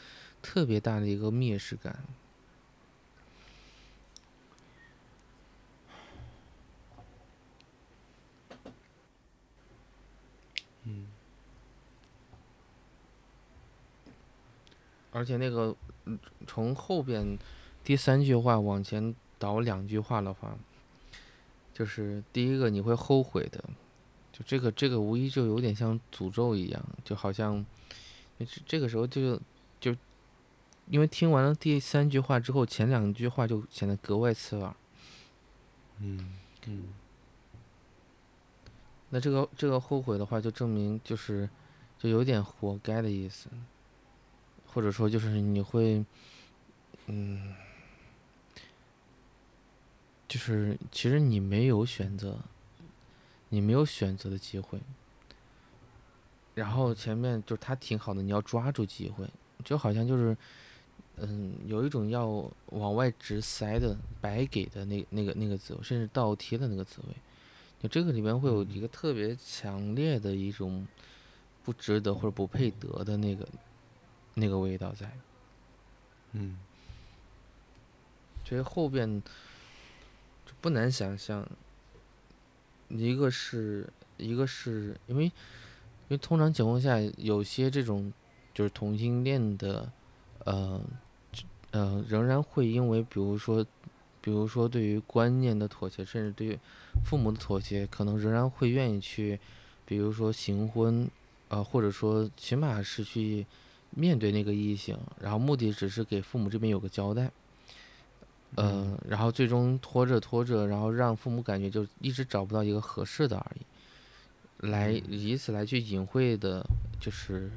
[0.43, 1.99] 特别大的一个蔑视感。
[15.11, 15.75] 而且那个，
[16.47, 17.39] 从后边
[17.83, 20.57] 第三句话往前倒两句话的话，
[21.73, 23.65] 就是第一个你会后悔的，
[24.33, 27.65] 就这个这个无疑就有点像诅咒一样，就好像，
[28.67, 29.41] 这个时候就
[29.81, 29.95] 就，
[30.89, 34.75] 因为听完了第三句话之后，前两句话就显得格外刺耳。
[36.01, 36.85] 嗯嗯。
[39.11, 41.49] 那这个这个后悔的话，就证明就是，
[41.99, 43.49] 就有点活该的意思。
[44.79, 46.05] 或者说，就是你会，
[47.07, 47.53] 嗯，
[50.29, 52.39] 就是其实你没有选择，
[53.49, 54.79] 你没有选择的机会。
[56.55, 59.29] 然后前面就是他挺好的，你要抓住机会，
[59.65, 60.37] 就好像就是，
[61.17, 67.17] 嗯，有一种要往外直塞的白给的那那个那个滋味，甚至倒贴的那个滋味。
[67.83, 70.87] 就这个里面会有一个特别强烈的一种
[71.65, 73.45] 不值得或者不配得的那个。
[74.39, 75.11] 那个味道在，
[76.33, 76.57] 嗯，
[78.45, 79.21] 这实后边
[80.47, 81.45] 就不难想象，
[82.89, 85.33] 一个是一个是因为，因
[86.11, 88.13] 为通常情况下，有些这种
[88.55, 89.91] 就是同性恋的，
[90.45, 90.81] 呃，
[91.73, 93.67] 呃，仍然会因为比如说，
[94.21, 96.59] 比如说对于观念的妥协，甚至对于
[97.05, 99.41] 父母的妥协，可能仍然会愿意去，
[99.85, 101.11] 比如说行婚，
[101.49, 103.45] 呃，或者说起码是去。
[103.91, 107.31] 面对那个异性，然后目的只是给父母这边有个交代，
[108.57, 116.65] 嗯，然后最终拖着拖着，然后让父母感觉就一直找不到一个合适的而已，来以此来去隐晦的，
[117.01, 117.51] 就是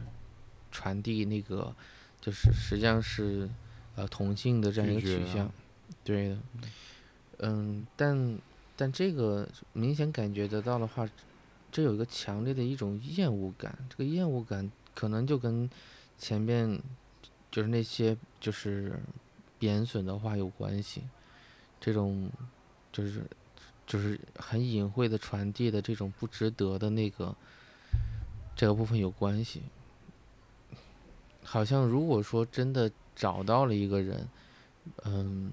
[0.71, 1.75] 传递那个，
[2.19, 3.47] 就是实际上是
[3.95, 5.51] 呃同性的这样一个取向，
[6.03, 6.37] 对的，
[7.39, 8.39] 嗯，但
[8.75, 11.07] 但这个明显感觉得到的话，
[11.71, 15.69] 这有一个强烈的一种厌恶感，这个厌恶感可能就跟。
[16.21, 16.79] 前面
[17.49, 18.99] 就是那些就是
[19.57, 21.01] 贬损的话有关系，
[21.79, 22.29] 这种
[22.91, 23.25] 就是
[23.87, 27.35] 就是很隐晦的传递的这种不值得的那个
[28.55, 29.63] 这个部分有关系。
[31.43, 34.29] 好像如果说真的找到了一个人，
[35.03, 35.51] 嗯，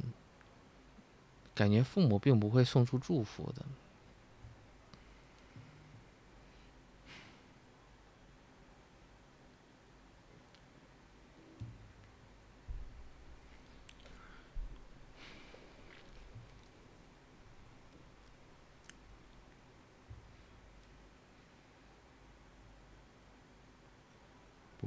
[1.55, 3.65] 感觉父母并不会送出祝福的。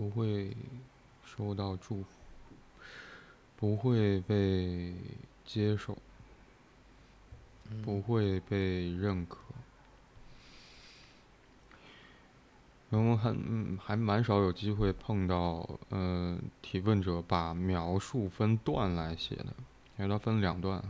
[0.01, 0.57] 不会
[1.23, 2.07] 收到祝福，
[3.55, 4.95] 不会被
[5.45, 5.95] 接受，
[7.83, 9.37] 不会被认可。
[12.89, 13.35] 然后还
[13.79, 19.53] 还蛮少有机会碰到，呃，提问者把描述分段来写的，
[19.99, 20.83] 因为它分两段。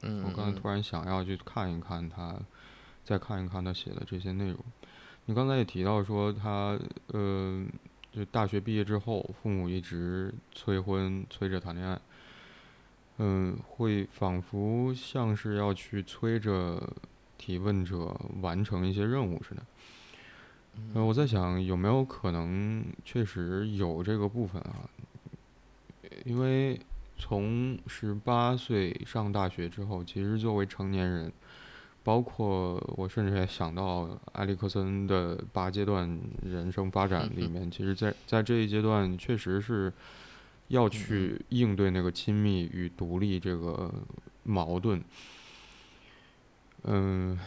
[0.00, 0.24] 嗯。
[0.24, 2.36] 我刚才突然想要去看一看他，
[3.04, 4.58] 再看一看他写的这些内容。
[5.26, 7.64] 你刚才也提到说他，呃。
[8.10, 12.00] 就大学毕业之后，父母一直催婚，催着谈恋爱。
[13.18, 16.80] 嗯，会仿佛像是要去催着
[17.36, 19.62] 提问者完成一些任务似的。
[20.94, 24.88] 嗯，我在想有没有可能确实有这个部分啊？
[26.24, 26.80] 因为
[27.16, 31.32] 从十八岁上大学之后，其实作为成年人。
[32.08, 39.92] 包括我甚至也想到埃里克森的八阶段人生发展里面，其实，在在这一阶段，确实是
[40.68, 43.92] 要去应对那个亲密与独立这个
[44.42, 45.04] 矛盾。
[46.84, 47.38] 嗯，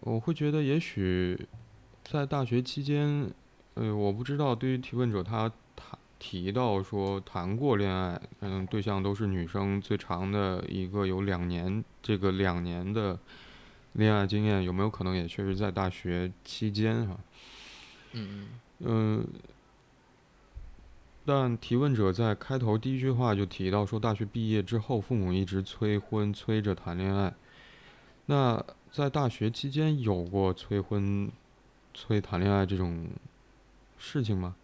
[0.00, 1.48] 我会觉得，也许
[2.04, 3.32] 在大学期间，
[3.72, 5.50] 呃，我不知道对于提问者他。
[6.18, 13.18] 提到说谈过恋爱，嗯，对象都是女生，最长的一个有两年，这个两年的
[13.92, 17.18] 恋爱经验有没有可能也确实在大学期间哈？
[18.12, 18.48] 嗯
[18.80, 19.26] 嗯。
[21.28, 27.34] 但提问者在开头第一句话就提到说，大学毕业之后，父母一直催婚，催着谈恋爱。
[28.26, 31.28] 那在大学期间有过催婚、
[31.92, 33.08] 催谈恋爱这种
[33.98, 34.54] 事情吗？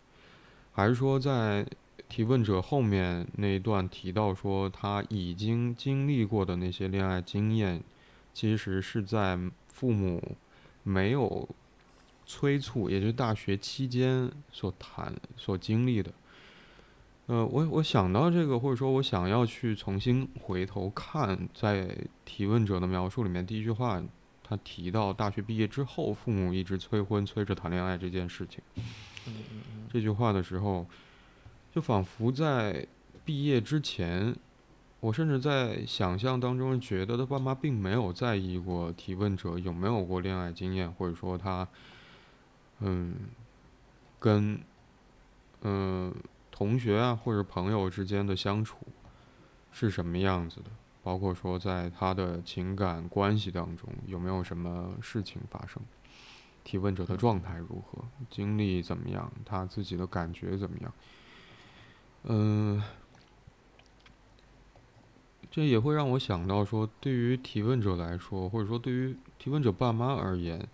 [0.72, 1.66] 还是说，在
[2.08, 7.82] 提问者后面那一段提到说，他已经经历过的那些恋爱经验，
[8.32, 10.36] 其实是在父母
[10.82, 11.48] 没有
[12.26, 16.12] 催促，也就是大学期间所谈、所经历的。
[17.26, 24.02] 呃，我我想到这个，或者说我想要去重新回头看，在提问者的描述里面，第一句话
[24.42, 28.60] 他提到大学毕业之后，父母一直催婚、催着谈恋爱这件事情。
[29.92, 30.86] 这句话的时候。
[31.74, 32.86] 就仿佛在
[33.24, 34.36] 毕业之前，
[35.00, 41.66] 我甚至在想象当中觉得他爸妈并没有在意过提问者有没有过恋爱经验，或者说他，
[42.80, 43.14] 嗯，
[44.20, 44.60] 跟，
[45.62, 46.14] 嗯，
[46.50, 48.76] 同学啊或者朋友之间的相处
[49.70, 50.66] 是什么样子的，
[51.02, 55.80] 包括说在他的情感关系当中有没有什么事情发生，
[56.64, 60.92] 提问者的状态如何，经历怎么样，他自己的感觉怎么样。
[62.24, 62.82] 嗯，
[65.50, 70.66] 这也会让我想到说，对于提问者来说，或者说对于提问者爸妈而言，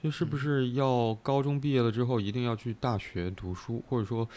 [0.00, 4.28] 就是不是要高中毕业了之后一定要去大学读书，或者说，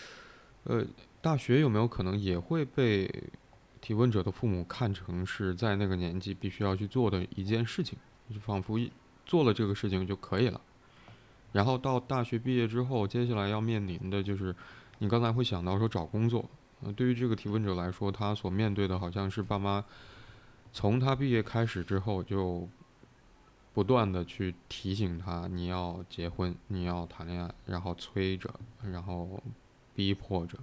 [0.64, 0.84] 呃，
[1.22, 3.30] 大学有没有可能也会被
[3.80, 7.98] 提问者的父母看成是在那个年纪必须要去做的一件事情，
[8.34, 8.80] 就仿佛
[9.28, 10.60] 做了这个事情就可以了。
[11.52, 14.56] 然后到大学毕业之后，接下来要面临的就是。
[15.04, 16.48] 你刚才会想到说找工作，
[16.84, 19.84] 呃，对于这个提问者来说，他所面对的好像是爸妈
[20.72, 22.70] 从他毕业开始之后就
[23.74, 28.48] 不断的去提醒他你要结婚，你要谈恋爱，然后催着，
[28.92, 29.42] 然后
[29.96, 30.56] 逼迫着，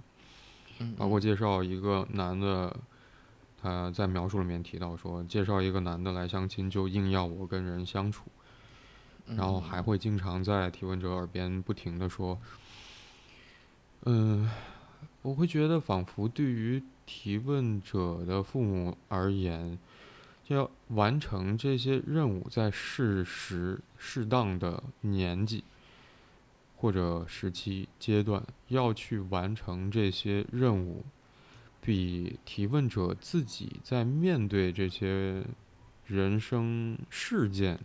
[0.97, 2.73] 包括介绍一个男的，
[3.61, 8.23] 他在描述里面提到说，介绍一个男的来相亲就硬要我跟人相处，
[9.35, 12.39] 然后还会经常在提问者耳边不停的说。
[14.05, 14.49] 嗯，
[15.21, 19.77] 我会觉得仿佛对于提问者的父母而言，
[20.43, 25.63] 就要完成这些任务，在适时、适当的年纪
[26.77, 31.03] 或者时期阶段，要去完成这些任务，
[31.81, 35.43] 比提问者自己在面对这些
[36.05, 37.77] 人生事件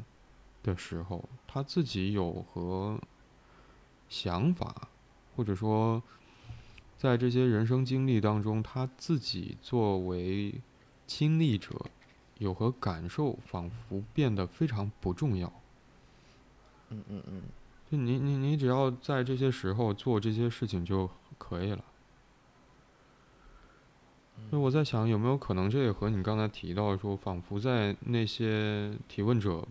[0.65, 2.99] 的时候，他自己有何
[4.09, 4.89] 想法。
[5.37, 6.01] 或者说，
[6.97, 10.55] 在这些人生经历当中，他自己作为
[11.09, 11.75] 亲历者，
[12.39, 15.53] 有何感受，仿佛变得非常不重要。
[16.91, 17.43] 嗯嗯嗯。
[17.91, 21.85] 就你你你只要在这些时候做这些事情就可以了。
[24.51, 29.67] 那我在想，有没有可能这也和你刚才提到说，仿佛在那些提问者。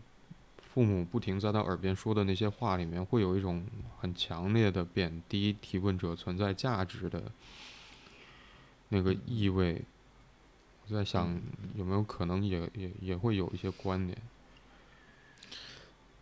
[0.73, 3.63] 父母不停在他耳边说的那些话里面，会有一种
[3.99, 7.31] 很强烈的贬低提问者存在价值的
[8.89, 9.83] 那个意味。
[10.87, 11.39] 我在想，
[11.75, 14.17] 有没有可能也也也会有一些关联？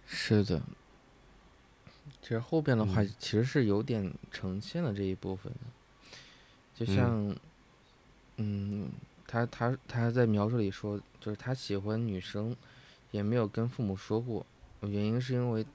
[0.06, 0.62] 是的，
[2.22, 7.34] 其实后边的话其实是有点呈现了这一部分的，就像，
[8.36, 8.90] 嗯，
[9.26, 12.54] 他他他在描述里说，就是他喜欢女生。
[13.12, 14.46] 也没有跟父母说过，
[14.82, 15.66] 原因是因为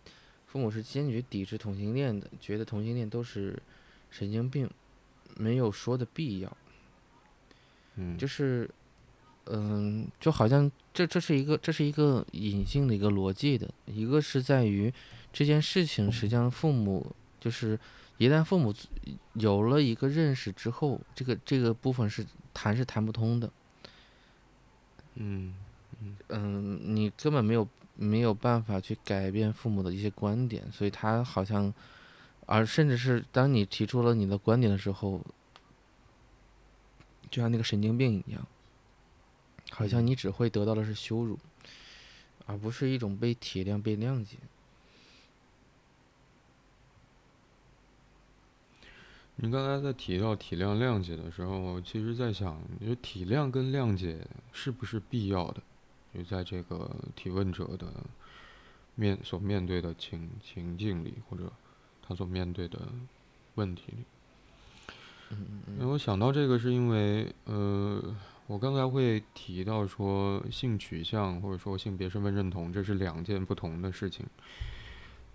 [0.46, 3.62] 父母是坚决抵制同性恋的，觉得同性恋都是
[4.10, 4.68] 神经病，
[5.36, 6.56] 没有说的必要。
[7.96, 8.70] 嗯，就是，
[9.46, 14.92] 嗯，就好像这这是一个这是一个隐性的一个逻辑的，一个是在于
[15.32, 17.78] 这件事情实际上父母就是
[18.16, 18.74] 一旦父母
[19.34, 23.50] 有了一个认识之后，这个这个部分是谈是谈不通的。
[25.16, 25.54] 嗯。
[26.28, 31.72] 嗯，你根本没有没有办法去改变父母的一些观点，所以他好像，
[32.46, 35.24] 而甚至是当你提出了你的观点的时候，
[37.30, 38.46] 就像那个神经病一样，
[39.70, 41.38] 好像你只会得到的是羞辱，
[42.44, 44.36] 而不是一种被体谅、被谅解。
[49.38, 55.62] 你刚才在提到体谅、谅解的时候，我其实在想，就体谅跟谅解是不是必要的？
[56.16, 57.86] 就在这个提问者的
[58.94, 61.52] 面所面对的情情境里，或者
[62.00, 62.80] 他所面对的
[63.56, 65.36] 问题里，
[65.78, 68.02] 因为我想到这个，是因为呃，
[68.46, 74.24] 我刚才会提到说性取向或者说性别身份认同，这是两件不同的事情。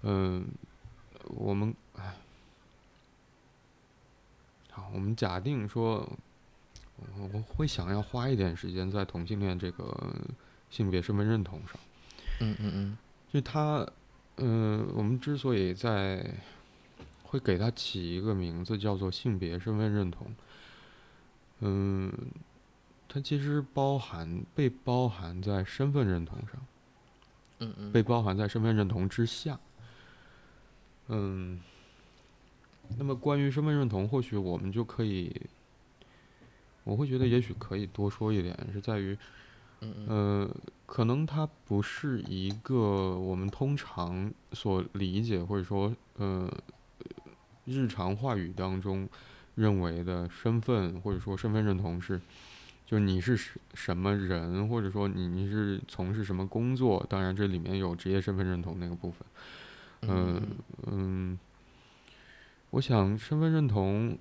[0.01, 0.47] 嗯，
[1.25, 2.15] 我们哎，
[4.71, 6.11] 好，我们假定说，
[7.19, 10.11] 我会想要花一点时间在同性恋这个。
[10.71, 11.79] 性别身份认同上，
[12.39, 12.97] 嗯嗯嗯，
[13.31, 13.87] 就他，
[14.37, 16.33] 嗯，我们之所以在
[17.23, 20.33] 会给他起一个名字叫做性别身份认同，
[21.59, 22.11] 嗯，
[23.07, 26.65] 它其实包含被包含在身份认同上，
[27.59, 29.59] 嗯嗯，被包含在身份认同之下。
[31.13, 31.59] 嗯，
[32.97, 35.29] 那么关于身份认同，或许我们就可以，
[36.85, 39.17] 我会觉得也许可以多说一点，是在于，
[39.81, 40.55] 嗯嗯呃，
[40.85, 46.51] 可能它不是一个我们通常所理解或者说呃
[47.65, 49.07] 日常话语当中
[49.55, 52.19] 认为的身份或者说身份认同是，
[52.85, 59.27] 就是你是什什么人，或者说你你是从事什么工作，当然这里面有职业身份认同那个部分。
[60.03, 60.47] 嗯嗯
[60.87, 61.39] 嗯，
[62.71, 64.17] 我想身份认同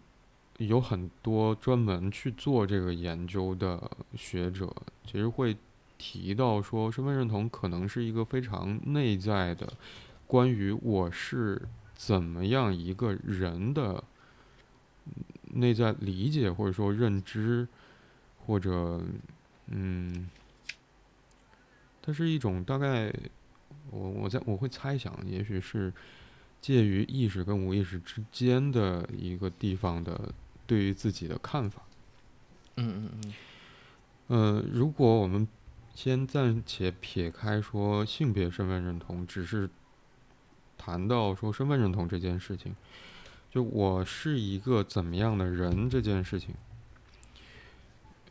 [0.66, 5.56] 有很多专门去做这个研究的学者，其实会
[5.98, 9.72] 提到说，身份认同可能是一个非常内在的，
[10.26, 11.60] 关于我是
[11.94, 14.02] 怎么样一个人的
[15.54, 17.66] 内在理解或者说认知，
[18.46, 19.00] 或者
[19.66, 20.30] 嗯，
[22.00, 23.12] 它是一种大概。
[23.92, 25.92] 我我在我会猜想，也许是
[26.60, 30.32] 介于意识跟无意识之间的一个地方的
[30.70, 31.82] 对于自己的看法。
[32.76, 33.34] 嗯嗯嗯
[34.28, 35.48] 呃，如果我们
[35.96, 39.68] 先暂且撇开说性别身份认同，只是
[40.78, 42.76] 谈到说身份认同这件事情，
[43.50, 46.54] 就我是一个怎么样的人这件事情，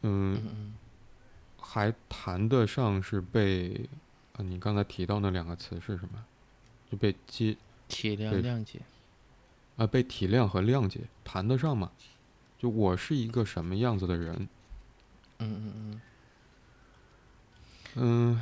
[0.03, 0.73] 嗯，嗯嗯
[1.57, 3.89] 还谈得上是被
[4.31, 6.23] 啊，你刚才提到那两个词是什么？
[6.89, 7.57] 就被接
[7.89, 8.79] 体谅谅解，
[9.75, 11.91] 啊，被体谅和谅解谈得上吗？
[12.59, 14.47] 就我是一个什么样子的人？
[15.39, 16.01] 嗯嗯嗯
[17.95, 18.41] 嗯，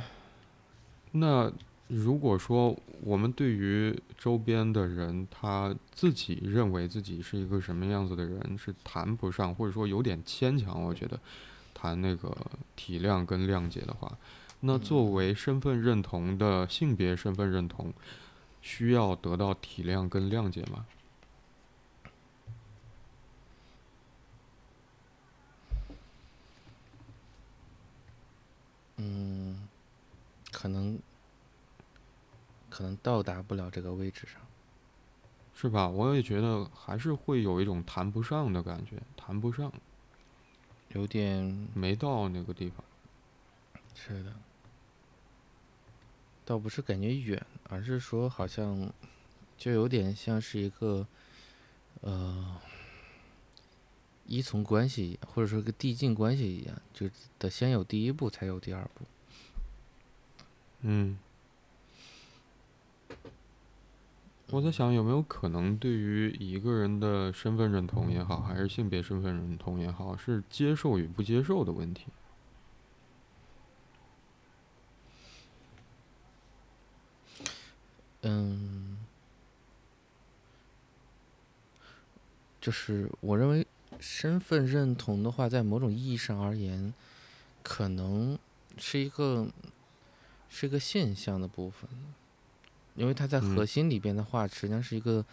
[1.12, 1.50] 那
[1.86, 10.82] 如果说我们对于周边的人，他自己认为自己是一个什么样子的人，是谈不上，或者说有点牵强。
[10.82, 11.18] 我觉得
[11.72, 12.36] 谈那个
[12.74, 14.18] 体谅跟谅解的话，
[14.60, 17.94] 那作为身份认同的性别身份认同，
[18.60, 20.84] 需要得到体谅跟谅解吗？
[30.58, 30.98] 可能
[32.68, 34.40] 可能到达不了这个位置上。
[35.54, 35.88] 是吧？
[35.88, 39.72] 我也觉得还是会有一种谈不上的感觉，谈不上，
[40.88, 42.84] 有点没到那个地方。
[43.94, 44.34] 是的，
[46.44, 48.92] 倒不是感觉远，而是说好像
[49.56, 51.06] 就有点像是一个
[52.00, 52.60] 呃
[54.26, 59.04] 依从关系，或者说个递进关系一样，就得先有第一步，才有第二步。
[60.80, 61.18] 嗯，
[64.50, 72.06] 我在想有没有可能，对于一个人的身份认同也好，还是性别身份认同也好，是接受与不接受的问题。
[78.22, 78.98] 嗯，
[82.60, 83.66] 就是我认为
[84.00, 86.92] 身份认同的话，在某种意义上而言，
[87.62, 88.38] 可能
[88.76, 89.48] 是一个
[90.48, 91.88] 是一个现象的部分，
[92.94, 95.24] 因为它在核嗯心里边的话，实际上是一个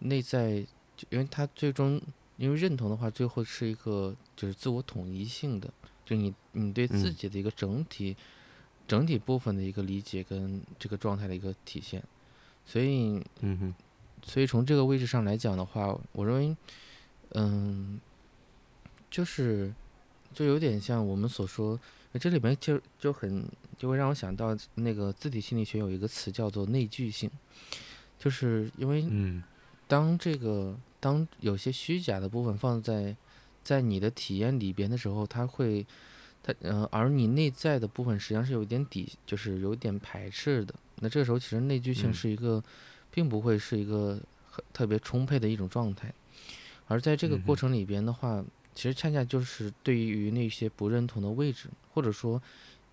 [0.00, 0.60] 内在，
[0.96, 2.00] 就因为它最终
[2.36, 5.72] 因为认同的话，最后是一个就是自我统一性的，
[6.04, 8.16] 就你你对自嗯己的一个整体、
[8.86, 12.02] 整体部分的一个理解跟这个状态的一个体现，
[12.66, 13.74] 所以嗯哼，
[14.22, 16.56] 所以从这个位置上来讲的话，我认为，
[17.30, 18.00] 嗯，
[19.10, 19.72] 就是
[20.34, 21.80] 就有点像我们所说，
[22.14, 23.46] 这里面就就很
[23.76, 27.30] 就会让我想到那个字体心理学有一个词叫做内聚性，
[28.18, 29.42] 就是因为嗯。
[29.88, 33.14] 当这个当有些虚假的部分放在
[33.62, 35.86] 在你的体验里边的时候，它会
[36.42, 40.74] 它呃，而你内在的部分实际上是有一点抵，就是有点排斥的。
[40.96, 42.14] 那这个时候其实内聚性嗯。
[42.14, 42.60] 是一个，
[43.12, 44.18] 并不会是一个
[44.50, 46.12] 很特别充沛的一种状态，
[46.88, 48.44] 而在这个过程里边的话，
[48.76, 52.40] 其实恰恰就是对于那些不认同的位置，或者说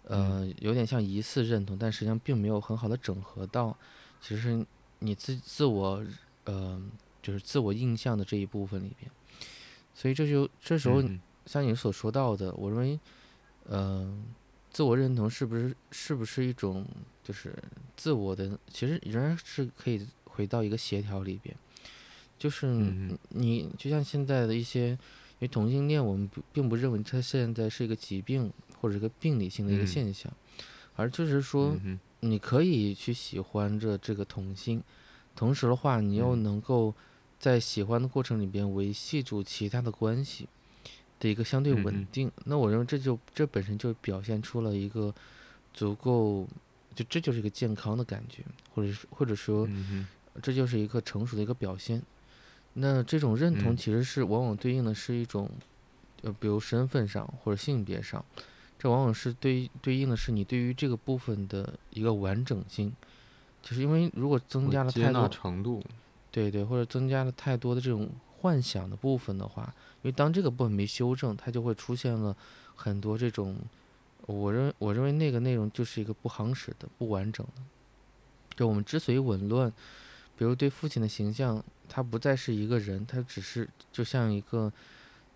[0.06, 3.78] 呃有点像疑似认同，但实际上并没有很好的整合到，
[4.20, 4.66] 其实
[5.00, 6.04] 你自自我
[6.46, 6.82] 呃
[7.22, 9.12] 就是自我印象的这一部分里边，
[9.94, 11.22] 所以这就这时候嗯。
[11.46, 12.98] 像你所说到的，我认为，
[13.66, 14.18] 呃，
[14.72, 16.88] 自我认同是不是是不是一种
[17.22, 17.54] 就是
[17.98, 21.54] 自我的，其实仍然是可以回到一个协调里边，
[22.40, 24.98] 就是嗯你你就像现在的一些，因
[25.44, 29.88] 为同性恋，我们不并不认为它现在是一个疾病或者一个病理性的一个嗯。
[29.88, 30.32] 现象，
[30.96, 31.78] 而就是说
[32.22, 34.82] 你可以去喜欢着这个同性，
[35.36, 36.44] 同时的话，你又嗯。
[36.44, 36.94] 能够
[37.38, 40.48] 在喜欢的过程里边维系住其他的关系，
[41.20, 42.32] 的一个相对稳定。
[42.46, 45.14] 那我认为这就这本身就表现出了一个
[45.74, 46.48] 足够，
[46.96, 50.08] 就这就是一个健康的感觉，或者是或者说嗯
[50.42, 52.02] 这就是一个成熟的一个表现。
[52.74, 55.50] 那这种认同嗯其实是往往对应的是一种，
[56.22, 58.24] 呃，比如身份上或者性别上，
[58.80, 62.94] 这往往是对对应的是你对于这个部分的一个完整性。
[63.62, 65.82] 就是因为如果增，加了太多，程度，
[66.30, 68.10] 对对，或者增加了太多的这种
[68.40, 72.36] 幻想的部分的话，因为当这个部分没修正，它就会出现了
[72.76, 73.56] 很多这种，
[74.26, 77.62] 我认我认为那个内容就是一个不夯实的、不完整的。
[78.54, 79.72] 就我们之所以紊乱，
[80.38, 81.64] 比如对父亲的形象，
[81.96, 84.74] 他不再是一个人，他只是就像一个，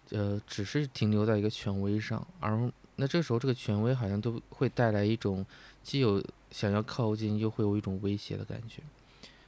[0.10, 5.46] 呃，只是停留在一个权威上，而那这时候这个权威好像都会带来一种
[5.84, 8.82] 既有想要靠近，又会有一种威胁的感觉，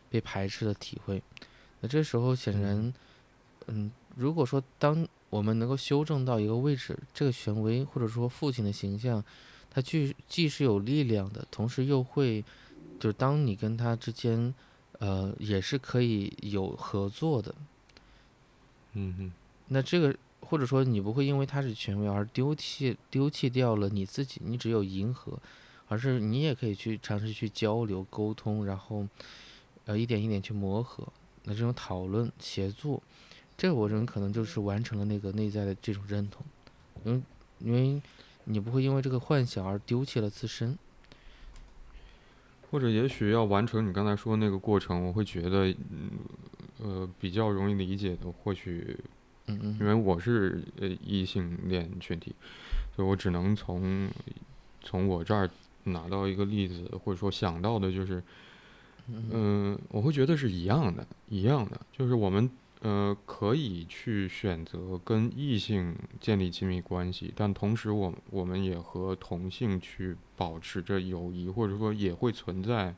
[0.08, 1.20] 被排斥的体会。
[1.80, 2.94] 那这时候显然，
[3.66, 9.24] 嗯，如果说当我们能够修正到一个位置，这个权威或者说父亲的形象，
[9.72, 12.46] 他既既是有力量的，同时又会，
[13.00, 14.54] 就是当你跟他之间，
[15.00, 17.56] 呃，也是可以有合作的。
[18.94, 19.32] 嗯哼，
[19.68, 25.40] 那这个或者说你不会因为他是权威而丢弃丢弃掉了你自己，你只有迎合，
[25.88, 29.08] 而是你也可以去尝试去交流沟通，然后
[29.86, 31.08] 呃一点一点去磨合。
[31.44, 33.02] 那这种讨论协作，
[33.58, 36.46] 这个我认为可能就是完成了那个内在的这种认同，
[37.06, 37.22] 因为
[37.60, 38.02] 因为
[38.44, 40.78] 你不会因为这个幻想而丢弃了自身。
[42.70, 46.12] 或者也许要完成你刚才说的那个过程，我会觉得，嗯，
[46.84, 48.96] 呃，比较容易理解的，或许
[49.48, 52.34] 嗯嗯因为我是呃异性恋群体，
[52.96, 54.08] 所以我只能从
[54.82, 55.50] 从我这儿
[55.86, 58.22] 拿到一个例子，或者说想到的就是，
[59.08, 62.48] 嗯嗯、我会觉得是一样的，一样的，就是我们
[62.82, 72.96] 呃可以去选择跟异性建立亲密关系，但同时我我们也和同性去保持着友谊，或者说也会存在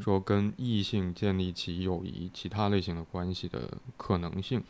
[0.00, 4.62] 说跟异性建立起友谊、其他类型的关系的可能性。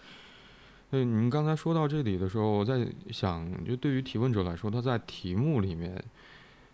[0.89, 6.03] 那您刚才说到这里的时候，我在想，就对于提问者来说，他在题目里面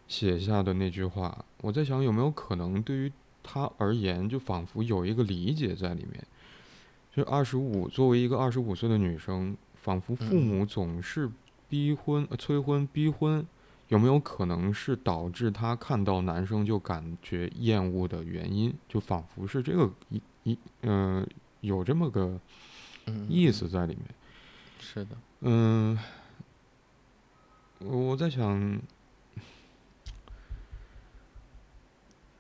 [0.07, 3.13] 写下的那句话，我在想有没有可能对于
[3.43, 6.25] 他而言，就仿佛有一个理解在里面。
[7.13, 11.31] 就二十五，作为一个二十五岁的女生，仿佛父嗯母总是
[11.69, 13.47] 逼婚、呃催婚、逼婚，
[13.89, 18.73] 有没有可能是导致她看到男生就感觉厌恶的原因？
[18.89, 21.27] 就仿佛是这个一一嗯、
[21.61, 22.41] 有这么个
[23.07, 24.05] 嗯意思在里面。
[24.81, 25.99] 是的，嗯，
[27.79, 28.81] 我我在想，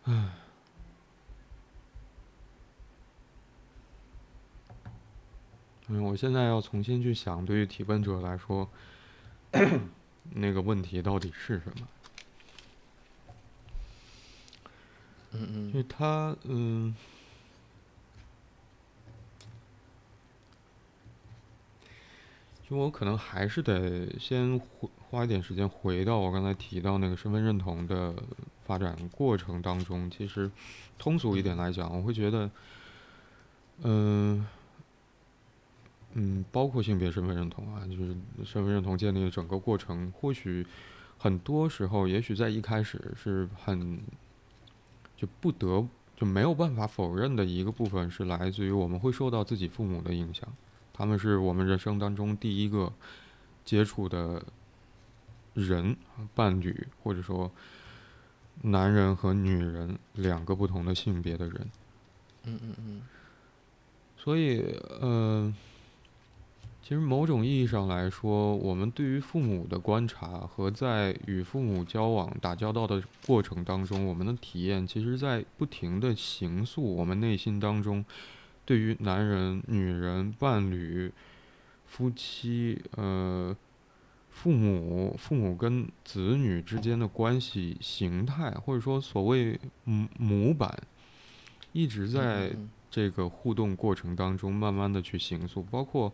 [0.04, 0.30] 唉，
[5.95, 8.66] 嗯，我现在要重新去想，对于提问者来说，
[10.30, 11.86] 那个问题到底是什么？
[15.32, 16.97] 嗯嗯就他，嗯，
[22.66, 28.14] 就我可能还是得先回花一点时间回到我刚才提到那个身份认同的
[28.64, 30.11] 发展过程当中。
[30.11, 30.51] 其实，
[30.97, 32.51] 通俗一点来讲，我会觉得，
[33.82, 34.47] 嗯、
[36.14, 40.66] 嗯，包括性别身份认同啊，就是身份认同建立的整个过程，或许
[41.18, 44.00] 很多时候，也许在一开始是很
[45.16, 45.86] 就不得
[46.16, 50.46] 就没有办法否认的一个部分，是来自于我们会受到自己父母的影响，
[50.92, 52.92] 他们是我们人生当中第一个
[53.64, 54.42] 接触的
[55.54, 55.96] 人、
[56.34, 57.50] 伴侣，或者说
[58.62, 61.70] 男人和女人两个不同的性别的人。
[62.44, 63.02] 嗯嗯嗯
[64.16, 64.60] 所以，
[65.00, 65.52] 呃，
[66.93, 78.05] 其实某种意义上来说，我们对于父母的观察和在与父母交往、打交道的过程当中，我们的体验，其实在不停的形塑我们内心当中
[78.66, 81.11] 对于男人、女人、伴侣、
[81.86, 83.57] 夫妻、呃，
[84.28, 90.78] 父母、父母跟子女之间的关系形态，或者说所谓母母板，
[91.72, 92.49] 一直在。
[92.49, 96.12] 嗯这个互动过程当中，慢慢的去形塑，包括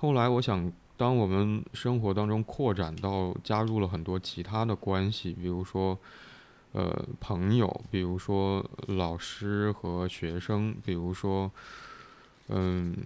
[0.00, 5.98] 后来，我想，当我们生活当中扩展到加入了很多其他的关系，比如说，
[6.70, 11.50] 呃，朋友，比如说老师和学生，比如说，
[12.46, 12.96] 嗯，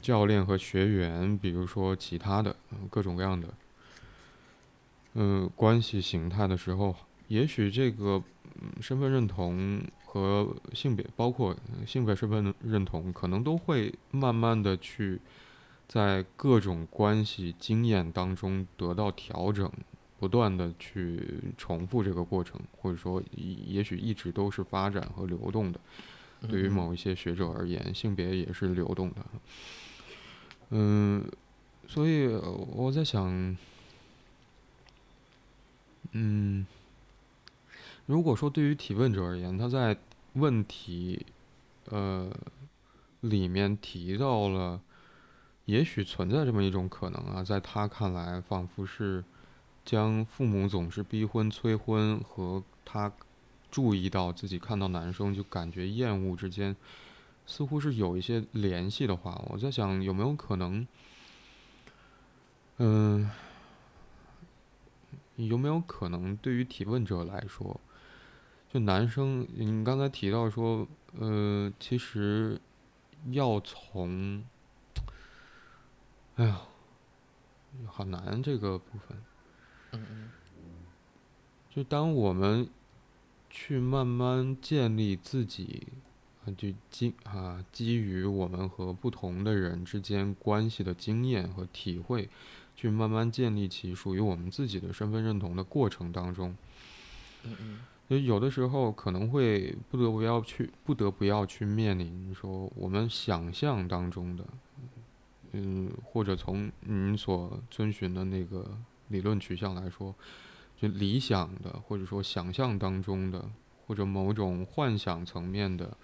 [0.00, 2.56] 教练和学员，比如说其他的
[2.88, 3.48] 各种各样的，
[5.12, 6.96] 嗯，关系形态的时候，
[7.26, 8.22] 也许这个
[8.80, 11.54] 身份认同和性别，包括
[11.86, 15.20] 性别身份认同，可能都会慢慢的去
[15.88, 19.72] 在各种关系经验当中得到调整，
[20.18, 25.80] 不断的去重复这个过程，或者说也许一直都是发展和流动的。
[26.46, 29.16] 对于某一些学者而言，性别也是流动的。
[30.68, 31.26] 嗯，
[31.86, 33.56] 所以我在想，
[36.12, 36.66] 嗯，
[38.04, 39.96] 如果说对于提问者而言，他在
[40.34, 41.24] 问题
[41.86, 42.30] 呃
[43.22, 44.82] 里面提到了。
[45.68, 49.22] 也许存在这么一种可能啊，在他看来，仿佛是
[49.84, 53.12] 将父母总是逼婚、催婚和他
[53.70, 56.74] 注意到自己看到男生就感觉厌恶之间，
[57.44, 60.88] 似乎是有一些联系的话，我在想有没有可能，
[62.78, 63.30] 嗯，
[65.36, 67.78] 有没有可能对于提问者来说，
[68.72, 70.88] 就男生，你刚才提到说，
[71.18, 72.58] 呃，其实
[73.32, 74.42] 要从。
[76.38, 76.60] 哎呀，
[77.86, 79.18] 好难这个部分。
[79.90, 80.30] 嗯嗯。
[81.68, 82.68] 就当我们
[83.50, 85.88] 去慢慢建立自己，
[86.56, 92.28] 就基啊基于我们和不同的人之间关系的经验和体会，
[92.76, 96.56] 去慢慢建立起属于我们自己的身份认同的过程当中。
[97.42, 97.80] 嗯嗯。
[98.08, 104.44] 就有的时候可能会不得不要去，不得不要去面临说我们想象当中的。
[105.52, 108.78] 嗯，或者从您所遵循的那个
[109.08, 110.14] 理论取向来说，
[110.76, 113.50] 就理想的，或者说想象当中的，
[113.86, 115.96] 或者某种幻想层面的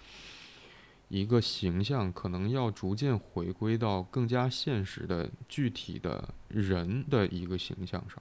[1.09, 8.19] 一个形象，可能要逐渐回归到更加现实的具体的人的一个形象上，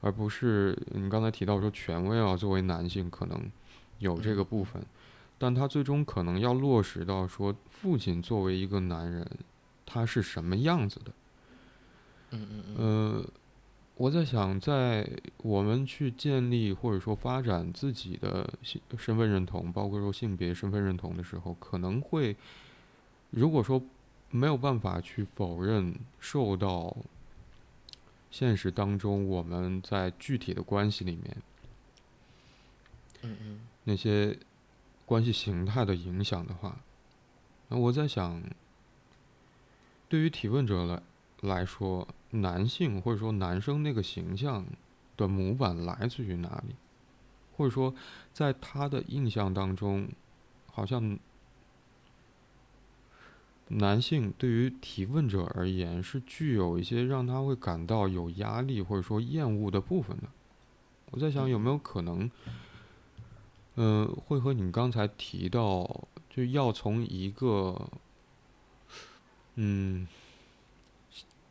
[0.00, 3.38] 而不是你刚才提到说权威啊，作为男性可能
[3.98, 4.82] 有这个部分，
[5.36, 9.30] 但他最终可能要落实到说父亲作为一个男人。
[9.92, 11.12] 他是什么样子的？
[12.30, 12.76] 嗯嗯嗯。
[12.76, 13.30] 呃，
[13.96, 22.34] 我在想，在我们去建立或者说发展自己的性身份认同，包括说性别身份认同的时候，可能会，
[23.30, 23.82] 如果说
[24.30, 26.96] 没有办法去否认受到
[28.30, 31.36] 现实当中我们在具体的关系里面，
[33.20, 34.38] 嗯嗯，那些
[35.04, 36.80] 关系形态的影响的话，
[37.68, 38.42] 那我在想。
[40.12, 41.02] 对于提问者来
[41.40, 44.62] 来说，男性或者说男生那个形象
[45.16, 46.74] 的模板来自于哪里？
[47.56, 47.94] 或者说，
[48.30, 50.06] 在他的印象当中，
[50.66, 51.18] 好像
[53.68, 60.24] 男性对于提问者而言是具有一些让他会感到有压力或者说厌恶的部分的。
[61.12, 62.30] 我在想，有没有可能，
[63.76, 67.88] 嗯，会和你刚才提到，就要从一个。
[69.56, 70.08] 嗯，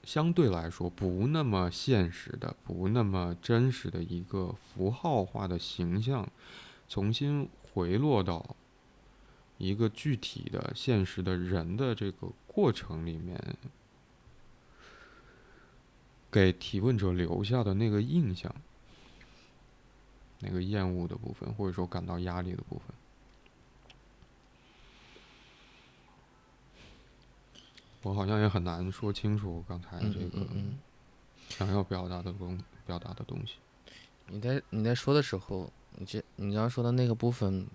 [0.04, 6.28] 相对来说不那么现实的、不那么真实的一个符号化的形象，
[6.90, 8.56] 重新回落到
[9.58, 13.40] 一个具体的、现实的人的这个过程里面，
[16.32, 18.54] 给提问者留下的那个印象，
[20.40, 22.88] 那个厌恶的部分，或者说感到压力的部分。
[28.04, 30.48] 我好像也很难说清楚刚才这个
[31.50, 33.56] 想要表达的东表达的东西。
[34.28, 37.68] 你在你在说的时候，你这你刚刚说的那个部分，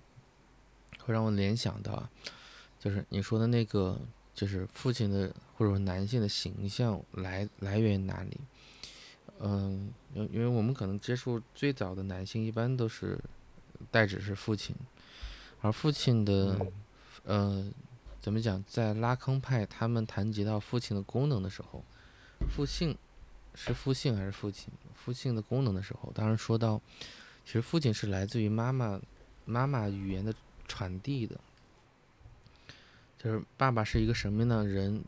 [0.99, 2.09] 会让我联想到，
[2.81, 4.01] 就是你说的那个，
[4.35, 8.41] 就是父亲的或者说男性的形象来来源于哪里？
[9.39, 13.16] 嗯，因因为我们可能接触最早的男性一般都是
[13.93, 14.74] 代指是父亲，
[15.61, 16.59] 而父亲的，
[17.22, 17.70] 呃。
[18.27, 18.61] 怎么讲？
[18.66, 21.85] 在拉康派他们谈及到父亲的功能的时候，
[22.51, 22.99] 父性
[23.55, 24.68] 是父性还是父亲？
[24.97, 26.83] 父性的功能的时候，当然说到，
[27.45, 29.01] 其实父亲是来自于妈妈
[29.45, 30.35] 妈妈语言的
[30.66, 31.39] 传递的，
[33.16, 35.05] 就是爸爸是一个什么样的人？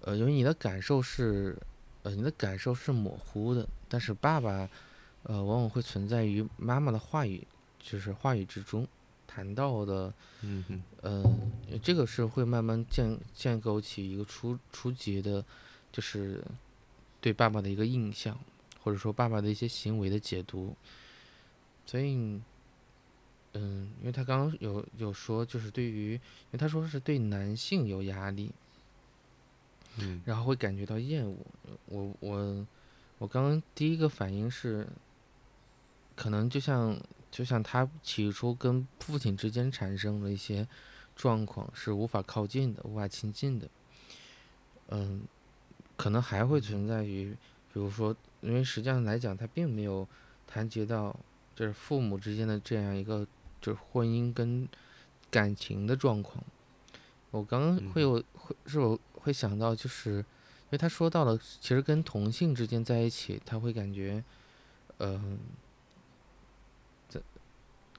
[0.00, 1.56] 呃，因为你的感受是，
[2.02, 4.68] 呃，你的感受是模糊的，但是爸爸，
[5.22, 7.46] 呃，往往会存在于妈妈的话语，
[7.78, 8.88] 就是话语之中。
[9.32, 10.12] 谈到的，
[10.42, 15.44] 嗯哼，嗯，这个是会慢慢建建构起一个初初级的，
[15.92, 16.42] 就是
[17.20, 18.36] 对爸爸的一个印象，
[18.82, 20.74] 或者说爸爸的一些行为的解读。
[21.86, 22.40] 所以，
[23.52, 28.50] 嗯，因为他刚刚有有说，就是对于，因为他说是对男性有压力，
[29.98, 31.36] 嗯，然后会感觉到厌恶。
[31.86, 32.66] 我我
[33.18, 34.88] 我刚刚第一个反应是，
[36.16, 36.98] 可能就像。
[37.30, 40.66] 就像他起初跟父亲之间产生了一些
[41.14, 43.68] 状况，是无法靠近的，无法亲近的。
[44.88, 45.22] 嗯，
[45.96, 47.36] 可能还会存在于，
[47.72, 50.06] 比如说，因为实际上来讲，他并没有
[50.46, 51.14] 谈及到
[51.54, 53.26] 就是父母之间的这样一个
[53.60, 54.68] 就是婚姻跟
[55.30, 56.42] 感情的状况。
[57.30, 64.24] 我刚刚会有会是我会想到，就是因为他说到了，其实跟同性之间在一起，他会感觉，
[64.98, 65.38] 嗯。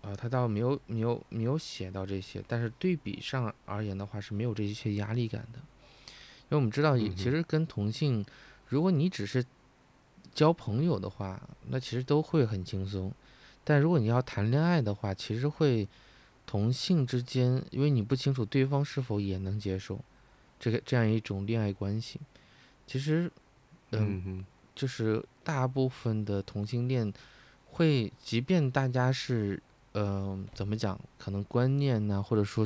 [0.02, 8.26] 啊，他倒没有没有没有写到这些，但是对比上而言的话是没有这些压力感的，因为我们知道，其实跟同性，
[8.68, 9.45] 如果你只是
[10.34, 13.14] 交朋友的话，那其实都会很轻松，
[13.64, 15.88] 但如果你要谈恋爱的话，其实会
[16.47, 19.99] 同性之间，因为你不清楚对方是否也能接受
[20.60, 22.20] 这个这样一种恋爱关系，
[22.88, 23.32] 其实，
[23.91, 24.43] 嗯，
[24.74, 27.14] 就是大部分的同性恋
[27.68, 29.62] 会，即便大家是。
[29.94, 30.98] 嗯，怎么讲？
[31.18, 32.66] 可能观念呢，或者说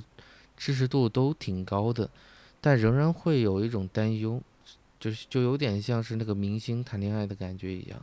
[0.56, 2.08] 支持度都挺高的，
[2.62, 4.40] 但仍然会有一种担忧，
[5.00, 8.00] 就是就有点像是那个明星谈恋爱的感觉一样，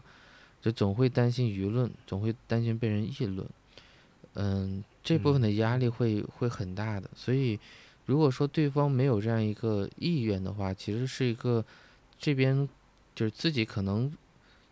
[0.61, 3.47] 就总会担心舆论，总会担心被人议论。
[4.35, 7.09] 嗯，这部分的压力会会很大的。
[7.15, 7.57] 所以，
[8.07, 11.65] 如果说对方没有这样一个意愿的话，其实是一个
[12.19, 12.69] 这边
[13.15, 14.13] 就是自己可能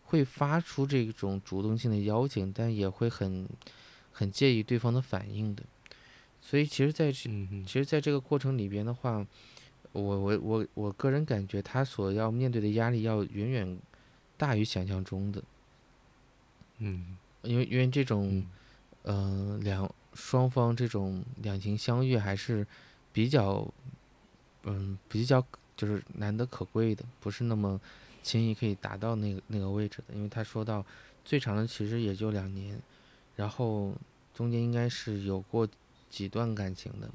[0.07, 3.47] 会发出这种主动性的邀请，但也会很。
[4.13, 5.63] 很介意对方的反应的，
[6.41, 7.29] 所以其实，在其
[7.67, 9.27] 实，在这个过程里边的话，
[9.93, 13.79] 我我我我个人感觉他所要面对的压力要远远
[14.37, 15.43] 大于想象中的。
[16.79, 18.45] 嗯，因为因为这种，
[19.03, 22.67] 嗯，两双方这种两情相悦还是
[23.13, 23.67] 比较，
[24.65, 25.45] 嗯，比较
[25.77, 27.81] 就是难得可贵的，不是那么
[28.23, 30.15] 轻易可以达到那个那个位置的。
[30.15, 30.85] 因为他说到
[31.25, 32.81] 最长的其实也就两年，
[33.41, 33.93] 然后。
[34.33, 35.69] 中间应该是有过
[36.09, 37.11] 几段感情的，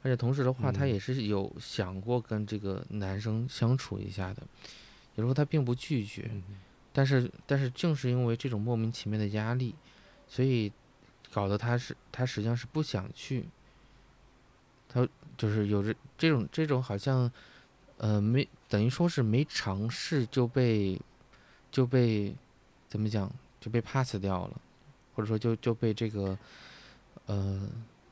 [0.00, 4.42] 而且同时的话，他也是有想过跟这个男生相处一下的，
[5.16, 6.30] 有时候他并不拒绝，
[6.94, 9.74] 但是但是正是因为这种莫名其妙的压力，
[10.26, 10.72] 所以
[11.30, 13.46] 搞得他是他实际上是不想去，
[14.88, 17.30] 他就是有着这种这种好像，
[17.98, 20.98] 呃，没等于说是没尝试就被
[21.70, 22.34] 就被
[22.88, 23.30] 怎么讲
[23.60, 24.60] 就被 pass 掉了。
[25.16, 26.38] 或者说就就被这个，
[27.24, 27.66] 呃，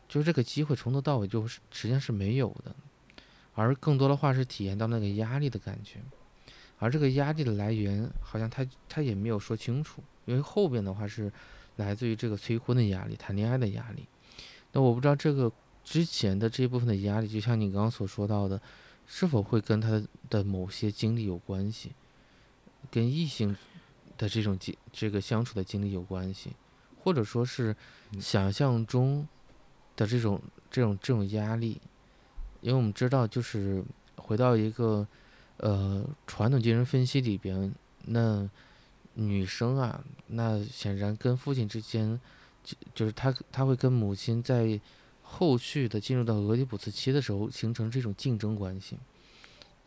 [0.09, 2.75] 就这个机会从头到尾就是实际上是没有的，
[3.53, 6.01] 而更多的话是体验到那个压力的感觉，
[6.79, 11.31] 而这个压力的来源好像他他也没有说清楚，因为后边的话是
[11.77, 14.07] 来自于这个催婚的压力、谈恋爱的压力，
[14.73, 15.53] 那我不知道这个
[15.85, 18.59] 之前的这一部分的压力，就像你刚刚所说到的，
[19.07, 21.93] 是否会跟他的某些经历有关系，
[22.91, 23.55] 跟异性
[24.17, 26.53] 的这种经这个相处的经历有关系。
[27.05, 27.77] 或者说是
[28.19, 29.29] 想象中
[29.95, 30.41] 的这种
[30.71, 31.79] 这种这种压力，
[32.63, 33.85] 因为我们知道，就是
[34.17, 35.07] 回到一个
[35.59, 37.75] 呃传统精神分析里边，
[38.07, 38.49] 那
[39.13, 42.19] 女生啊，那显然跟父亲之间，
[42.65, 44.81] 就就是她她会跟母亲在
[45.23, 48.97] 后续的进入到俄狄浦斯期的时候形成这种竞争关系，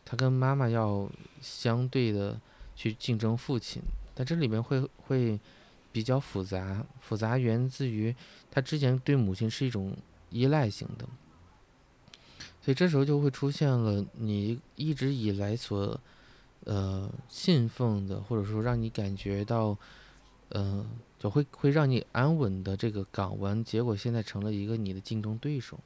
[0.04, 1.10] 她跟妈妈要
[1.40, 2.40] 相对的
[2.76, 3.82] 去竞争父亲，
[4.14, 5.40] 但这里面会会。
[5.98, 8.14] 比较复杂，复杂源自于
[8.52, 9.96] 他之前对母亲是一种
[10.30, 11.04] 依赖型的，
[12.62, 16.00] 所以这时候就会出现了你一直以来所
[16.66, 19.76] 呃信奉的，或者说让你感觉到
[20.50, 20.86] 呃
[21.18, 25.80] 就会会让你安稳的这个港湾，结果现在成了一个你的竞争对手。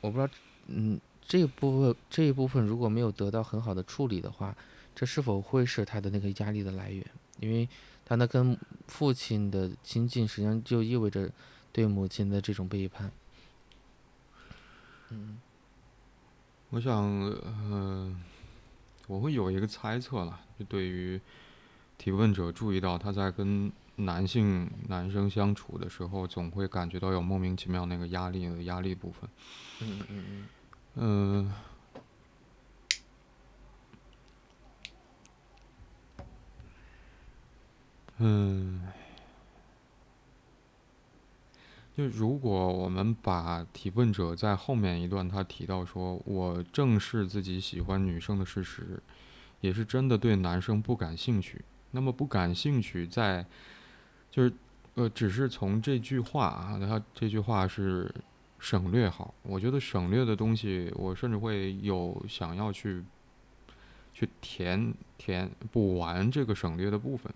[0.00, 0.32] 我不知道，
[0.68, 4.56] 嗯，这部分这一部分如果没有得到很好的处理的话，
[4.94, 7.06] 这是否会是他的那个压力的来源？
[7.44, 7.68] 因为
[8.04, 11.30] 他那跟父亲的亲近，实际上就意味着
[11.72, 13.10] 对母亲的这种背叛。
[15.10, 15.38] 嗯，
[16.70, 17.04] 我想，
[17.44, 18.20] 嗯，
[19.06, 21.20] 我会有一个猜测了，就对于
[21.98, 29.30] 提问者注意到他在跟男性男生相处的时候，总会感觉到有莫名其妙那个压力的压力部分。
[29.80, 30.48] 嗯嗯嗯。
[30.96, 31.52] 嗯。
[38.18, 38.80] 嗯，
[41.96, 49.02] 就如果我们把提问者在后面一段他提到说“我正视自己喜欢女生的事实，
[49.60, 51.60] 也是真的对男生不感兴趣”，
[51.90, 53.44] 那么不感兴趣在
[54.30, 54.52] 就是
[54.94, 58.08] 呃，只是从这句话啊，他这句话是
[58.60, 63.02] 省略号，我觉得省略的东西，我甚至会有想要去
[64.12, 67.32] 去填填补完这个省略的部分。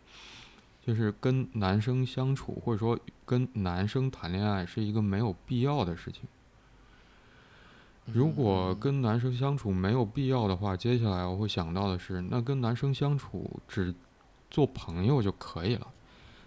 [0.89, 6.23] 就是跟男生相处，或者说跟男生谈恋爱，是一个没有必要的事情。
[8.07, 13.95] 如果跟男生相处没有必要的话，接下来我会想到的是，那跟男生相处只
[14.51, 15.89] 做朋友就可以了。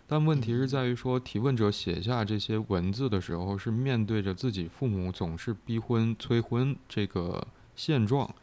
[0.07, 8.33] 但问题是在于说，提问者写下这些文字的时候，是面对着自己父母总是逼婚催婚这个现状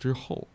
[0.00, 0.48] 之后，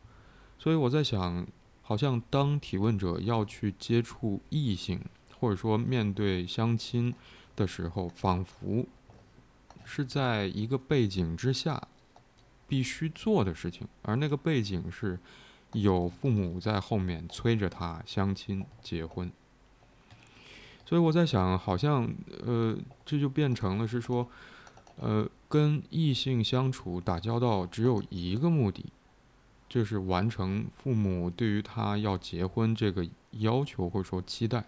[0.60, 1.48] 所以我在想，
[1.88, 5.00] 好像当提问者要去接触异性，
[5.40, 7.14] 或者说面对相亲
[7.56, 8.86] 的时候，仿佛。
[9.90, 11.82] 是在一个背景之下
[12.68, 15.18] 必须做的事情，而那个背景是
[15.72, 19.32] 有父母在后面催着他相亲结婚。
[20.86, 22.14] 所以我在想，好像
[22.46, 24.28] 呃，这就变成了是说，
[24.98, 28.92] 呃，跟异性相处打交道只有一个目的，
[29.70, 34.64] 就是完成父母对于他要结婚这个要求或者说期待。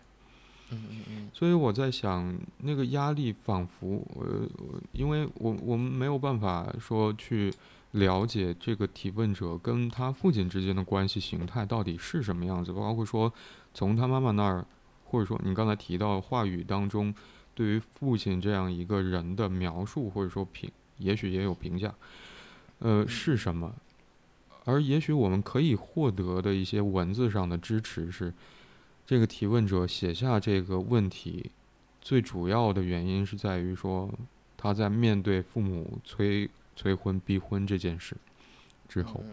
[0.72, 4.48] 嗯嗯嗯，所以我在想，那个压力仿佛，呃，
[4.92, 7.52] 因为我我们没有办法说去
[7.94, 13.34] 了解这个提问者跟他父亲之间的关系形态到底是什么样子，包括说
[13.74, 14.64] 从他妈妈那儿，
[15.06, 17.12] 或者说你刚才提到话语当中
[17.56, 21.92] 对于父亲这样一个人的描述，或者说评，也许也有评价，
[22.78, 23.74] 呃，是什么？
[24.70, 28.32] 而也许我们可以获得的一些文字上的支持是。
[29.06, 31.50] 这个提问者写下这个问题，
[32.00, 34.08] 最主要的原因是在于说，
[34.56, 38.16] 他在面对父母催催婚逼婚这件事
[38.88, 39.24] 之后，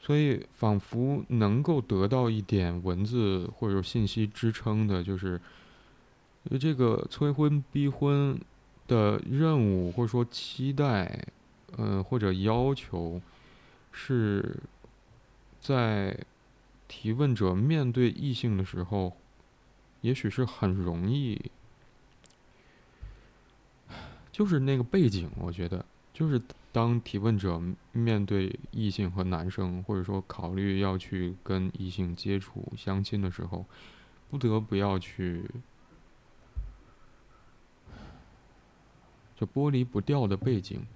[0.00, 5.38] 所以仿佛能够得到一点文字或者信息支撑的，就是
[6.58, 8.40] 这个催婚逼婚
[8.88, 11.26] 的任务或者说期待，
[11.76, 13.20] 嗯或者要求，
[13.94, 14.58] 是
[15.58, 16.18] 在。
[16.86, 19.16] 提问者面对异性的时候，
[20.02, 21.50] 也许是很容易，
[24.30, 26.40] 就是那个背景，我觉得就是
[26.70, 33.64] 当提问者面对异性和男生，或者说考虑要去跟异性接触相亲的时候，
[34.30, 35.50] 不得不要去，
[39.34, 40.86] 就剥离不掉的背景。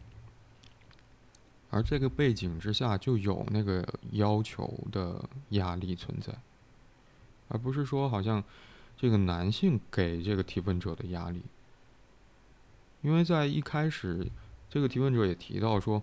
[1.71, 6.33] 而这个背景之下，就有那个要求的压力存在，
[7.49, 8.43] 而不是说好像
[8.97, 11.43] 这个男性给这个提问者的压力。
[13.03, 14.27] 因为在一开始，
[14.71, 16.03] 这个提问者也提到说，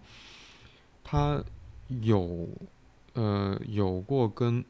[1.03, 1.43] 他
[1.87, 2.47] 有
[3.13, 4.63] 呃有过跟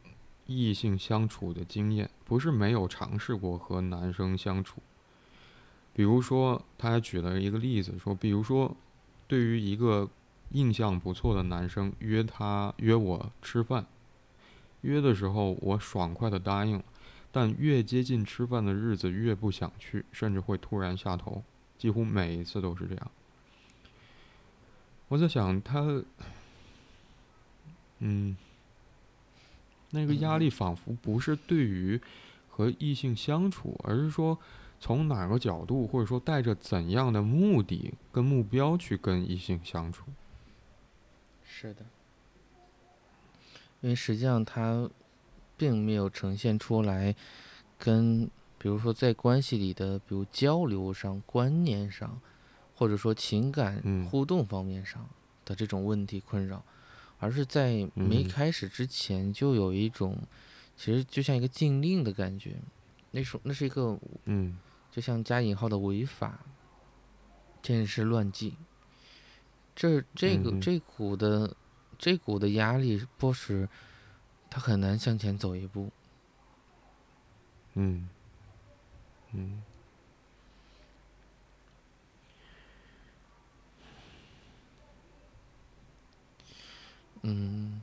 [0.45, 4.81] 异性相处的经验，不是没有尝试过和男生相处。
[5.93, 8.73] 比如说，他还举了一个例子，说，比如说，
[9.27, 10.09] 对于一个。
[10.51, 13.85] 印象不错的男生约他约我吃饭，
[14.81, 16.83] 约的时候我爽快的答应了，
[17.31, 21.43] 但越接近吃饭的日子越不想去，甚至会突然下头，
[21.77, 23.11] 几乎每一次都是这样。
[25.07, 26.03] 我在想他，
[27.99, 28.37] 嗯，
[29.91, 31.99] 那个压力仿佛不是对于
[32.49, 34.37] 和异性相处，而是说
[34.79, 40.05] 从哪个角度或者说带着怎样的目的跟目标去跟异性相处。
[41.57, 41.85] 是的，
[43.79, 44.89] 因为实际上他
[45.55, 47.15] 并没有呈现出来，
[47.77, 52.19] 跟比如说在关系里的，比如交流上、观念上，
[52.75, 53.81] 或者说情感
[54.11, 55.09] 互动方面上
[55.45, 56.61] 的这种问题困扰，
[57.19, 60.17] 而是在没开始之前就有一种，
[60.75, 62.57] 其实就像一个禁令的感觉，
[63.11, 64.57] 那是那是一个，嗯，
[64.91, 66.37] 就像加引号的违法，
[67.61, 68.55] 天是乱纪。
[69.75, 71.53] 这这个这股的
[71.99, 73.67] 这股的压力，迫使
[74.49, 75.91] 他很难向前走一步。
[77.73, 78.07] 嗯，
[79.33, 79.63] 嗯，
[87.23, 87.81] 嗯，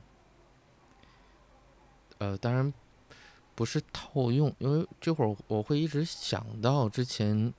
[2.17, 2.73] 呃，当然
[3.53, 7.53] 不是套用，因为这会儿我会一直想到之前。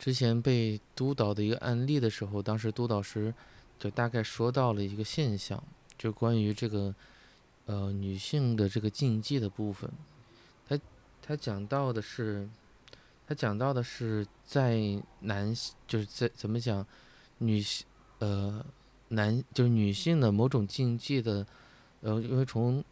[0.00, 3.34] 之前被督导的一个案例的时候，当时督导师
[3.78, 5.62] 就大概说到了一个现象，
[5.98, 6.94] 就关于这个
[7.66, 9.90] 呃女性的这个禁忌的部分。
[10.66, 10.80] 他
[11.20, 12.48] 他讲到的是，
[13.28, 14.80] 他讲到的是在
[15.20, 15.54] 男
[15.86, 16.86] 就是在怎么讲
[17.36, 17.86] 女性
[18.20, 18.64] 呃
[19.08, 21.46] 男就是女性的某种禁忌的
[22.00, 22.82] 呃，因为从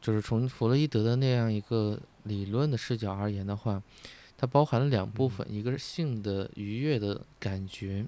[0.00, 3.82] 就是从弗洛伊德的那样一个理论的视角而言的话。
[4.44, 8.04] 它包含了两部分，一个是性的愉悦的感觉，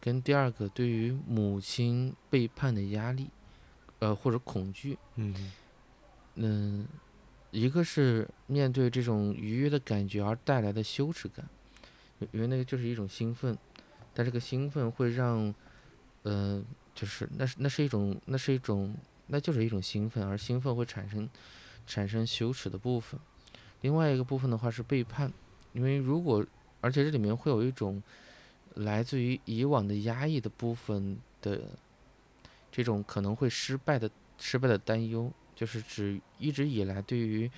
[0.00, 3.28] 跟第二个对于母亲背叛的压力，
[3.98, 4.96] 呃或者恐惧。
[5.16, 5.52] 嗯，
[6.36, 6.88] 嗯，
[7.50, 11.46] 一个是面对这种愉悦的感觉而带来的羞耻感，
[12.32, 13.54] 因为那个就是一种兴奋，
[14.14, 15.54] 但这个兴奋会让，
[16.22, 16.64] 呃，
[16.94, 18.96] 就是那是那是一种那是一种
[19.26, 21.28] 那就是一种兴奋，而兴奋会产生
[21.86, 23.20] 产生羞耻的部分。
[23.82, 25.30] 另外一个部分的话是背叛，
[25.76, 26.44] 因为如果
[26.80, 28.02] 而且这里面会有一种
[28.76, 31.60] 来自于以往的压抑的部分的
[32.72, 37.50] 这种可能会失败的失败的担忧，就是指一直以来对于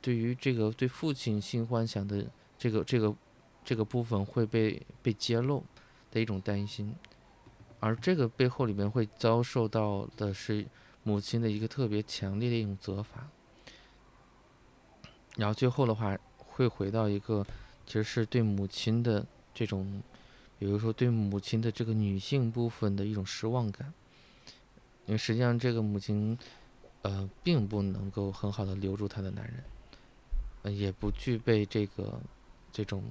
[0.00, 2.24] 对于这个对父亲性幻想的
[2.56, 3.14] 这个这个
[3.64, 5.64] 这个部分会被被揭露
[6.12, 6.94] 的一种担心，
[7.80, 10.64] 而这个背后里面会遭受到的是
[11.02, 13.28] 母亲的一个特别强烈的一种责罚。
[15.36, 16.16] 然后最后的话，
[16.54, 17.44] 会回到一个，
[17.84, 20.00] 其实是对母亲的这种，
[20.56, 23.92] 比如说对母亲的这个女性部分的一种失望感，
[25.06, 26.38] 因为实际上这个母亲，
[27.02, 29.64] 呃，并不能够很好的留住她的男人，
[30.62, 32.20] 呃，也不具备这个
[32.70, 33.02] 这种，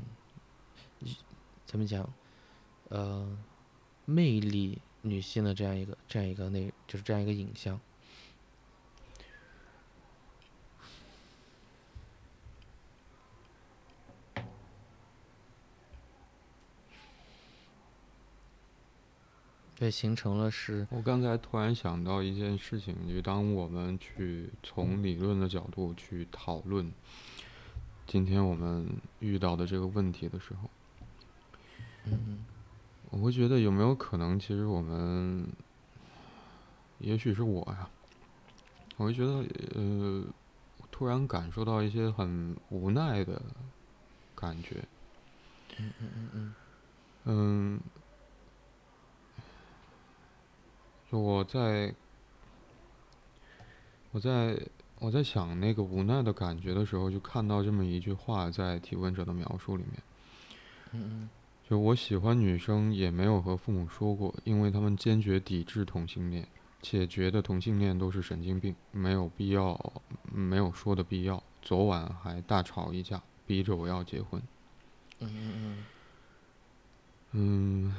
[1.66, 2.10] 怎么讲，
[2.88, 3.38] 呃，
[4.06, 7.78] 魅力女性的这样一个这样一个那，就是这样一个影像。
[19.84, 20.88] 对，形成了是。
[20.92, 26.90] 我刚才突然想到一件事情，就当我们去从理论的角度去讨论
[28.08, 28.88] 今天我们
[29.20, 30.70] 遇到的这个问题的时候，
[32.06, 32.46] 嗯，
[33.10, 35.46] 我会觉得有没有可能，其实我们，
[37.00, 37.90] 也许是我呀，
[38.96, 40.24] 我会觉得，呃，
[40.92, 43.42] 突然感受到一些很无奈的
[44.34, 44.82] 感觉。
[45.78, 46.56] 嗯嗯嗯嗯。
[47.26, 47.80] 嗯。
[51.20, 51.93] 我在，
[54.11, 54.59] 我在
[54.99, 60.01] 我在想那个无奈的感觉的时候，就看到这么一句话在提问者的描述里面。
[60.91, 61.30] 嗯
[61.68, 66.45] 就我喜欢女生，也没有和父母说过，因为他们坚决抵制同性恋，
[66.82, 69.93] 且觉得同性恋都是神经病，没有必要，
[70.32, 71.41] 没有说的必要。
[71.61, 74.41] 昨晚还大吵一架，逼着我要结婚。
[75.20, 75.86] 嗯嗯嗯。
[77.32, 77.95] 嗯。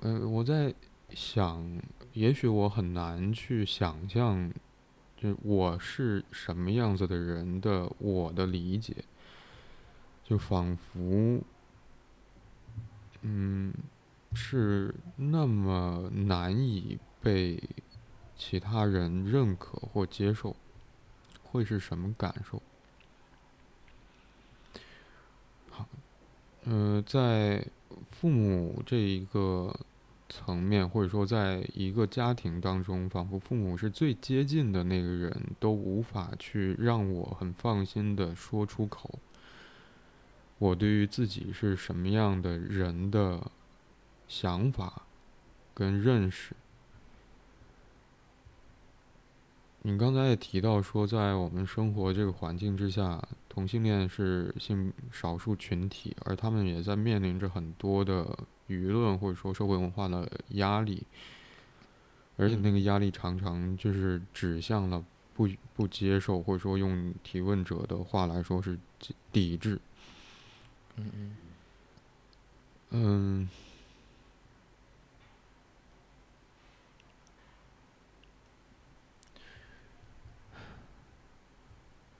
[0.00, 0.74] 呃，我在
[1.10, 1.80] 想，
[2.12, 4.52] 也许我很难去想象，
[5.16, 9.04] 就我是什么样子的人的我的理解，
[10.24, 11.40] 就仿佛，
[13.22, 13.72] 嗯，
[14.34, 17.62] 是那么难以被
[18.36, 20.54] 其他人认可或接受，
[21.42, 22.60] 会是什么感受？
[25.70, 25.88] 好，
[26.64, 27.66] 嗯，在。
[28.18, 29.78] 父母这一个
[30.26, 39.18] 层面，或者说在一个家庭当中，仿佛父母是最接近的那个人，都无法去让我很放心的说出口。
[40.58, 43.50] 我对于自己是什么样的人的
[44.26, 45.02] 想法
[45.74, 46.56] 跟认识。
[49.82, 53.22] 你刚才也提到说，在我们生活这个环境之下。
[53.56, 58.22] 同性恋是性少数群体，而他们也在面临着很多的
[58.68, 61.02] 舆论或者说社会文化的压力，
[62.36, 65.02] 而且那个压力常常就是指向了
[65.32, 68.78] 不不接受，或者说用提问者的话来说是
[69.32, 69.80] 抵制。
[70.96, 71.36] 嗯嗯。
[72.90, 73.48] 嗯。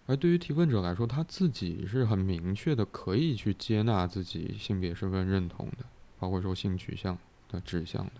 [0.06, 5.84] 而对于提问者来说，他自己是很明确的，可以去接纳自己性别身份认同的，
[6.18, 8.12] 包括说性取向的指向的。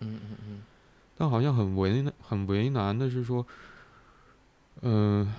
[0.00, 0.62] 嗯嗯嗯。
[1.16, 3.46] 但好像很为难，很为难的是说，
[4.80, 5.32] 嗯，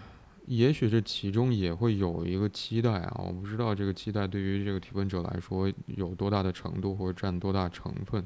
[0.45, 8.25] 也许这其中也会有一个期待啊，我不知道这个期待对于这个提问者来说有多大的程度或者占多大成分。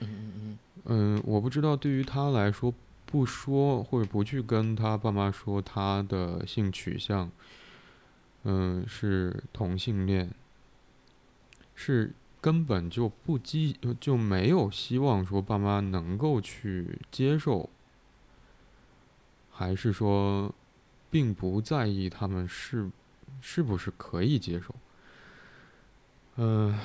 [0.00, 0.58] 嗯嗯嗯。
[0.86, 2.74] 嗯，我不知道对于他来说。
[3.10, 7.30] 不说或者不去跟他爸妈说他的性取向，
[8.44, 10.30] 嗯，是同性恋，
[11.74, 17.68] 是根本就不激就没有希望说爸妈能够去接受，
[19.50, 20.54] 还是说
[21.10, 22.90] 并不在意他们是
[23.40, 24.74] 是不是可以接受？
[26.36, 26.78] 嗯，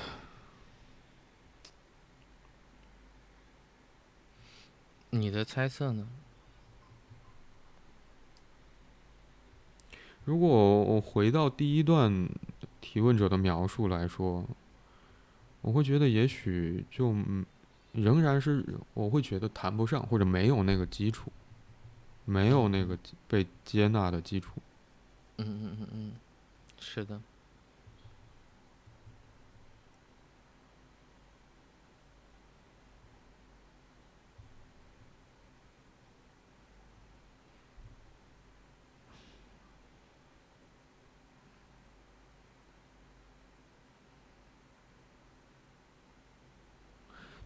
[5.15, 6.07] 你的猜测呢？
[10.25, 12.27] 如果我回到第一段
[12.81, 14.43] 提问者的描述来说，
[15.61, 17.15] 我会觉得也许就
[17.93, 21.31] 仍然是我会觉得谈不上或者没有那个基础，
[22.25, 22.97] 没有那个
[23.27, 24.51] 被接纳的基础。
[25.37, 26.11] 嗯嗯嗯嗯。
[26.79, 27.21] 是的。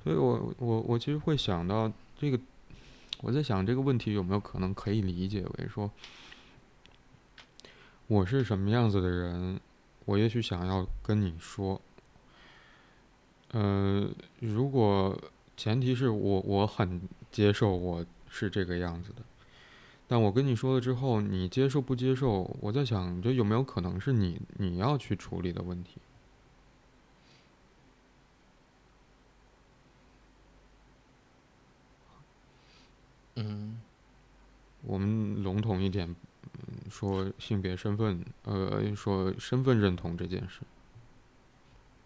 [0.03, 2.39] 所以我我我其实会想到这个，
[3.21, 5.91] 我在想这个问题有没有可能可以理解为说，
[8.07, 9.59] 我是什么样子的人，
[10.05, 11.79] 我也许想要跟你说，
[13.51, 15.19] 呃，如果
[15.57, 19.21] 前提是我我很接受我是这个样子的，
[20.07, 22.55] 但我跟你说了之后，你接受不接受？
[22.61, 25.97] 我在想，这有没有可能是你你要去处理的问题？
[33.35, 33.79] 嗯
[34.81, 40.61] 我们笼统一点，嗯，说性别身份，呃，说身份认同这件事，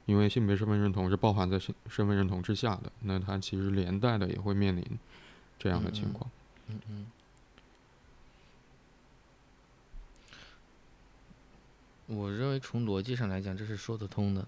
[0.06, 4.84] 因为性别身份认同是包含在身身份认同之下的，那它其实连带的也会面临
[5.60, 6.30] 这样的情况。
[6.68, 7.06] 嗯嗯。
[12.08, 14.46] 我认为从逻辑上来讲，这是说得通的。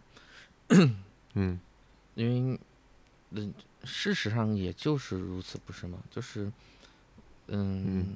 [1.36, 1.60] 嗯
[2.16, 2.60] 因为，
[3.32, 3.54] 嗯，
[3.84, 6.00] 事实上也就是如此，不是吗？
[6.10, 6.52] 就是，
[7.48, 8.16] 嗯，嗯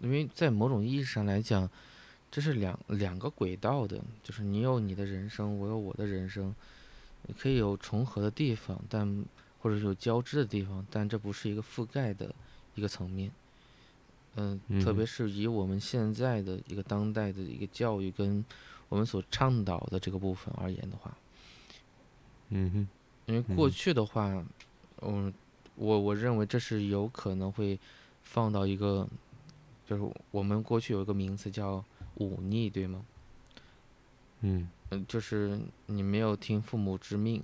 [0.00, 1.68] 因为在某种意义上来讲，
[2.30, 6.54] 这是两两个轨道的，就是你有你的人生，我有我的人生，
[7.38, 9.24] 可以有重合的地方，但
[9.60, 12.34] 或者是有交织的地方，但这不是一个覆盖的
[12.74, 13.30] 一个层面。
[14.36, 18.44] 嗯，特嗯别是以我们现在的一个当代的一个教育跟
[18.88, 21.14] 我们所倡导的这个部分而言的话，
[22.50, 22.88] 嗯哼
[23.30, 24.44] 因为过嗯去的话，
[25.02, 25.32] 嗯，
[25.76, 27.78] 我我认为这是有可能会
[28.24, 29.06] 放到一个，
[29.86, 31.84] 就是我们过去有一个名词叫
[32.16, 33.04] 忤逆，对吗？
[34.40, 37.40] 嗯嗯，就是你没有听父母之命，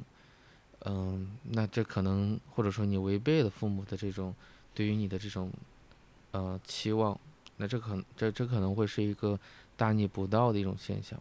[0.80, 4.34] 嗯，那这可能或者说你违背了父母的这种
[4.74, 5.52] 对于你的这种
[6.32, 7.18] 呃期望，
[7.58, 9.38] 那这可这这可能会是一个
[9.76, 11.16] 大逆不道的一种现象。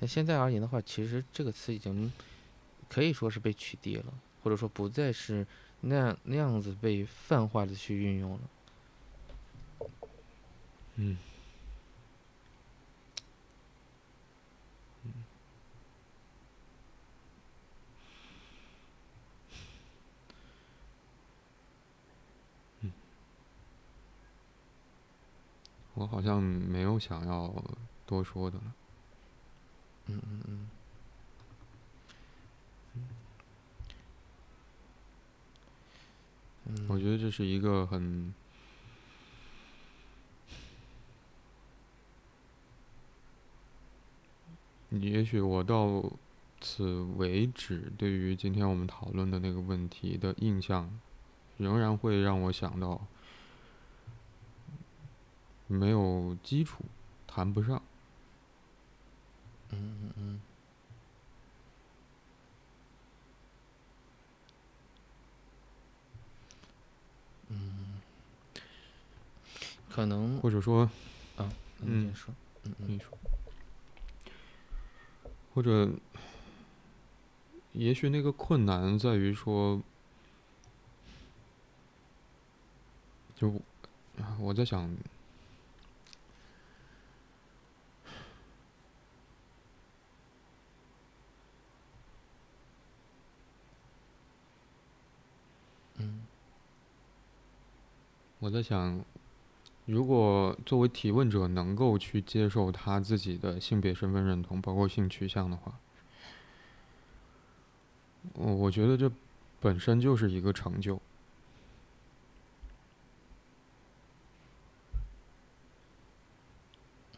[0.00, 2.12] 但现在而言的话，其实这个词已经
[2.92, 4.12] 可以说是被取缔了，
[4.42, 5.46] 或者说不再是
[5.80, 8.40] 那样那样子被泛化的去运用了。
[10.96, 11.16] 嗯
[22.82, 22.92] 嗯
[25.94, 27.50] 我好像没有想要
[28.04, 28.74] 多说的了。
[30.08, 30.81] 嗯嗯嗯。
[36.88, 38.32] 我觉得这是一个很，
[44.90, 46.02] 也许我到
[46.60, 50.90] 此为止，对于今天我们讨论的那个问题的印象，
[51.58, 53.06] 仍然会让我想到，
[55.66, 56.84] 没有基础，
[57.26, 57.82] 谈不上。
[59.70, 60.40] 嗯嗯嗯。
[67.52, 68.00] 嗯，
[69.90, 70.88] 可能或者说，
[71.78, 72.34] 你先说，
[72.64, 72.88] 嗯嗯。
[72.88, 73.18] 你说，
[75.54, 75.90] 或者，
[77.72, 79.82] 也许那个困难在于说，
[83.34, 83.50] 就
[84.18, 84.88] 啊我在想，
[98.42, 99.04] 我在想，
[99.86, 105.78] 如果作为提问者能够去接受他自己的性别身份认同，包括性取向的话，
[108.34, 109.08] 我我觉得这
[109.60, 111.00] 本身就是一个成就。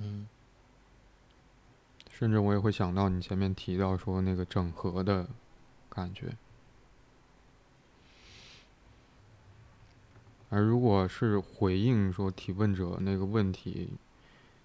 [0.00, 0.28] 嗯
[2.10, 5.26] 甚至我也会想到你前面提到说那个整合的
[5.88, 6.36] 感觉。
[10.54, 13.90] 而如果是回应说提问者那个问题，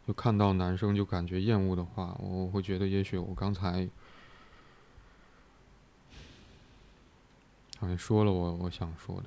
[0.07, 3.89] 就看到男生就感觉厌恶的话，我会觉得也许我刚才
[7.79, 9.23] 好像说了我我想说的。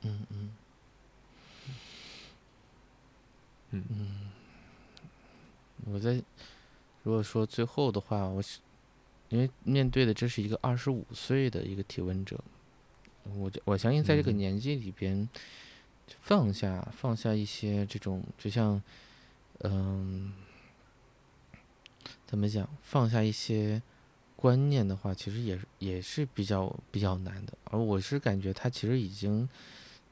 [0.00, 0.50] 嗯嗯。
[3.72, 3.84] 嗯。
[3.90, 4.30] 嗯，
[5.92, 6.14] 我在
[7.02, 8.60] 如果说最后的话，我是
[9.28, 12.42] 因为面对的这是一个二十五岁的一个提问者，
[13.36, 14.36] 我我相信在这个嗯。
[14.36, 15.28] 年纪里边，
[16.20, 18.82] 放下放下一些这种，就像
[19.60, 20.32] 嗯，
[22.26, 23.82] 怎么讲，放下一些
[24.36, 27.52] 观念的话，其实也是也是比较比较难的。
[27.64, 29.48] 而我是感觉他其实已经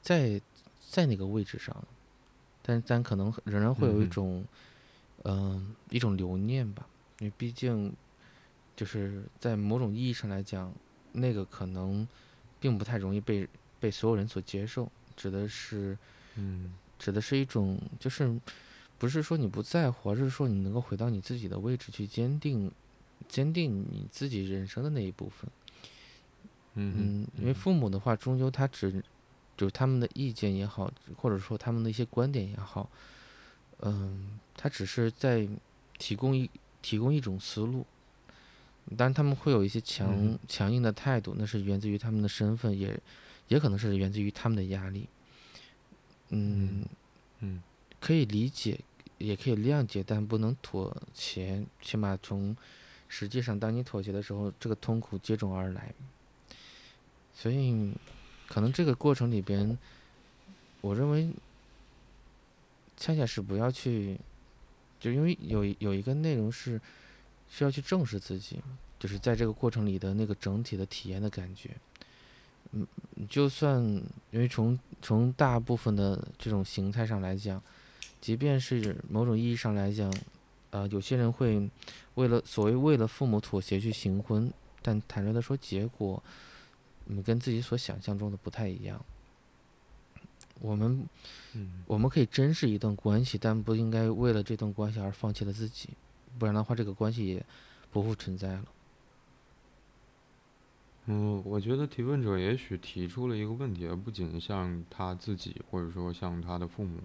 [0.01, 0.41] 在
[0.89, 1.87] 在那个位置上了，
[2.61, 4.09] 但但可能仍然会有一嗯。
[4.09, 4.45] 种
[5.25, 6.87] 嗯、一种留念吧，
[7.19, 7.93] 因为毕竟
[8.73, 10.73] 就是在某种意义上来讲，
[11.11, 12.07] 那个可能
[12.59, 13.47] 并不太容易被
[13.79, 15.97] 被所有人所接受，指的是。
[16.35, 18.39] 嗯指的是一种，就是
[18.97, 22.69] 不是说你不在乎，而是说你能够回到你自己的位置去坚定，
[23.27, 25.49] 坚定你自己人生的那一部分。
[26.73, 29.01] 嗯嗯，因为父母的话，终究他只
[29.55, 32.89] 就是他们的意见也好，或者说他们的一些观点也好，
[33.79, 35.47] 嗯，他只是在
[35.97, 36.49] 提供一
[36.81, 37.85] 提供一种思路。
[38.97, 42.99] 当然，他们会有一些强、嗯强硬的态度，那是源自于他们的身份，也
[43.47, 45.07] 也可能是源自于他们的压力。
[46.29, 46.83] 嗯
[47.39, 47.61] 嗯
[47.99, 48.79] 可以理解，
[49.17, 51.63] 也可以谅解，但不能妥协。
[51.81, 52.55] 起码从
[53.07, 55.93] 实际上，当你妥协的时候，这个痛苦接踵而来。
[57.33, 57.93] 所以，
[58.47, 59.77] 可能这个过程里边，
[60.81, 61.31] 我认为
[62.97, 64.17] 恰恰是不要去，
[64.99, 66.79] 就因为有有一个内容是
[67.49, 68.61] 需要去正视自己，
[68.99, 71.71] 就是在这个过程里的那个整体的体验的感觉。
[72.71, 72.85] 嗯，
[73.27, 73.81] 就算
[74.29, 77.61] 因为从从大部分的这种形态上来讲，
[78.21, 80.13] 即便是某种意义上来讲，
[80.69, 81.67] 呃，有些人会
[82.13, 84.53] 为了所谓为了父母妥协去行婚，
[84.83, 86.21] 但坦率的说，结果
[87.07, 89.03] 嗯跟自己所想象中的不太一样。
[90.61, 91.07] 我们
[91.53, 95.89] 嗯我们可以珍视一段关系，但不应该为了这段关系而放弃了自己，
[96.39, 97.45] 不然的话，这个关系也
[97.91, 98.65] 不复存在了。
[101.05, 106.99] 嗯，我觉得提问者也许提出了一个问题，而不仅像他自己，或者说像他的父母。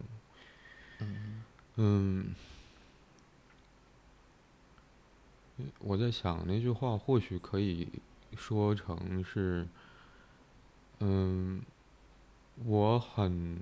[1.76, 2.34] 嗯，
[5.80, 7.88] 我在想那句话或许可以
[8.36, 9.66] 说成是，
[11.00, 11.62] 嗯，
[12.64, 13.58] 我很，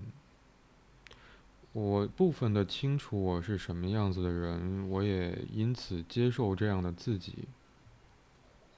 [1.73, 7.49] 我部分的清楚我是什么样子的人，我也因此接受这样的自己。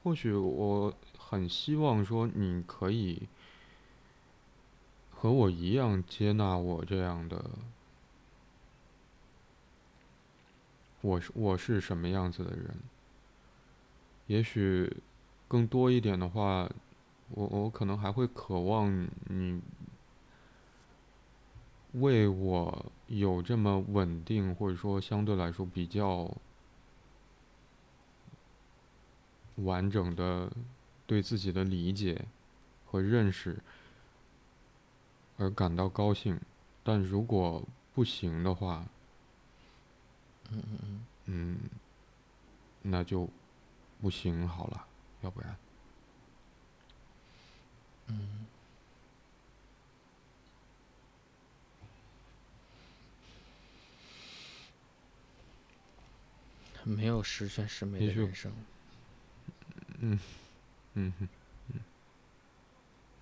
[0.03, 3.23] 或许我很希望说你可以
[5.11, 7.51] 和我一样接纳我这样的，
[11.01, 12.77] 我是我是什么样子的人。
[14.27, 14.99] 也许
[15.49, 16.71] 更多一点的话，
[17.31, 19.61] 我我可能还会渴望你
[21.95, 26.31] 为我有这么稳定，或者说相对来说比较
[29.57, 30.51] 完整的
[31.07, 32.25] 对自己的理解
[32.87, 33.59] 和认识
[35.37, 36.41] 而感到高兴。
[36.83, 37.63] 但如果
[37.95, 38.85] 不行的话，
[40.51, 41.59] 嗯嗯嗯，嗯，
[42.83, 43.29] 那就
[44.01, 44.87] 不行好了，
[45.23, 45.57] 要不然，
[56.85, 58.53] 没有十全十美的人生。
[60.01, 60.19] 嗯
[60.95, 61.29] 哼，
[61.73, 61.81] 嗯，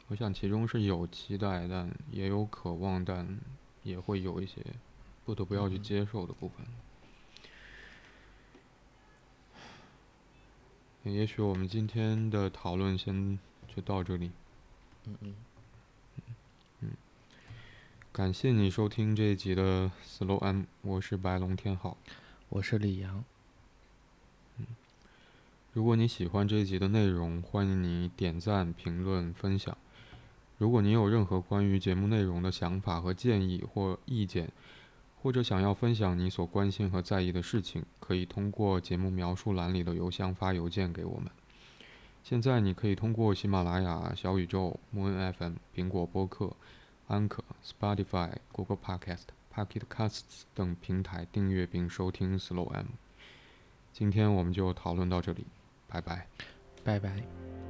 [0.08, 3.38] 我想其中是有期待，但也有渴望，但
[3.82, 4.60] 也会有一些
[5.24, 6.66] 不得不要去嗯接受的部分。
[11.04, 13.38] 也许我们今天的讨论先
[13.74, 14.30] 就到这里。
[15.04, 15.34] 嗯
[16.80, 16.90] 嗯，
[18.12, 21.96] 感谢你收听这一集的 Slow M，我是白龙天浩。
[22.48, 23.24] 我是李阳。
[25.74, 29.74] 如果你喜欢这一集的内容，欢迎你点赞、评论、分享。
[30.58, 34.52] 如果你有任何关于节目内容的想法和建议或意见，
[35.22, 41.30] 或者想要分享你所关心和在意的事情，可以通过节目描述栏里的邮箱发邮件给我们。
[42.22, 46.54] 现在你可以通过喜马拉雅、小宇宙、Moon FM、苹果播客、
[47.06, 52.88] 安可、Spotify、Google Podcast、Pocket Casts 等平台订阅并收听 Slow M。
[53.90, 55.46] 今天我们就讨论到这里，
[55.92, 56.26] 拜拜。
[56.84, 57.61] 拜拜。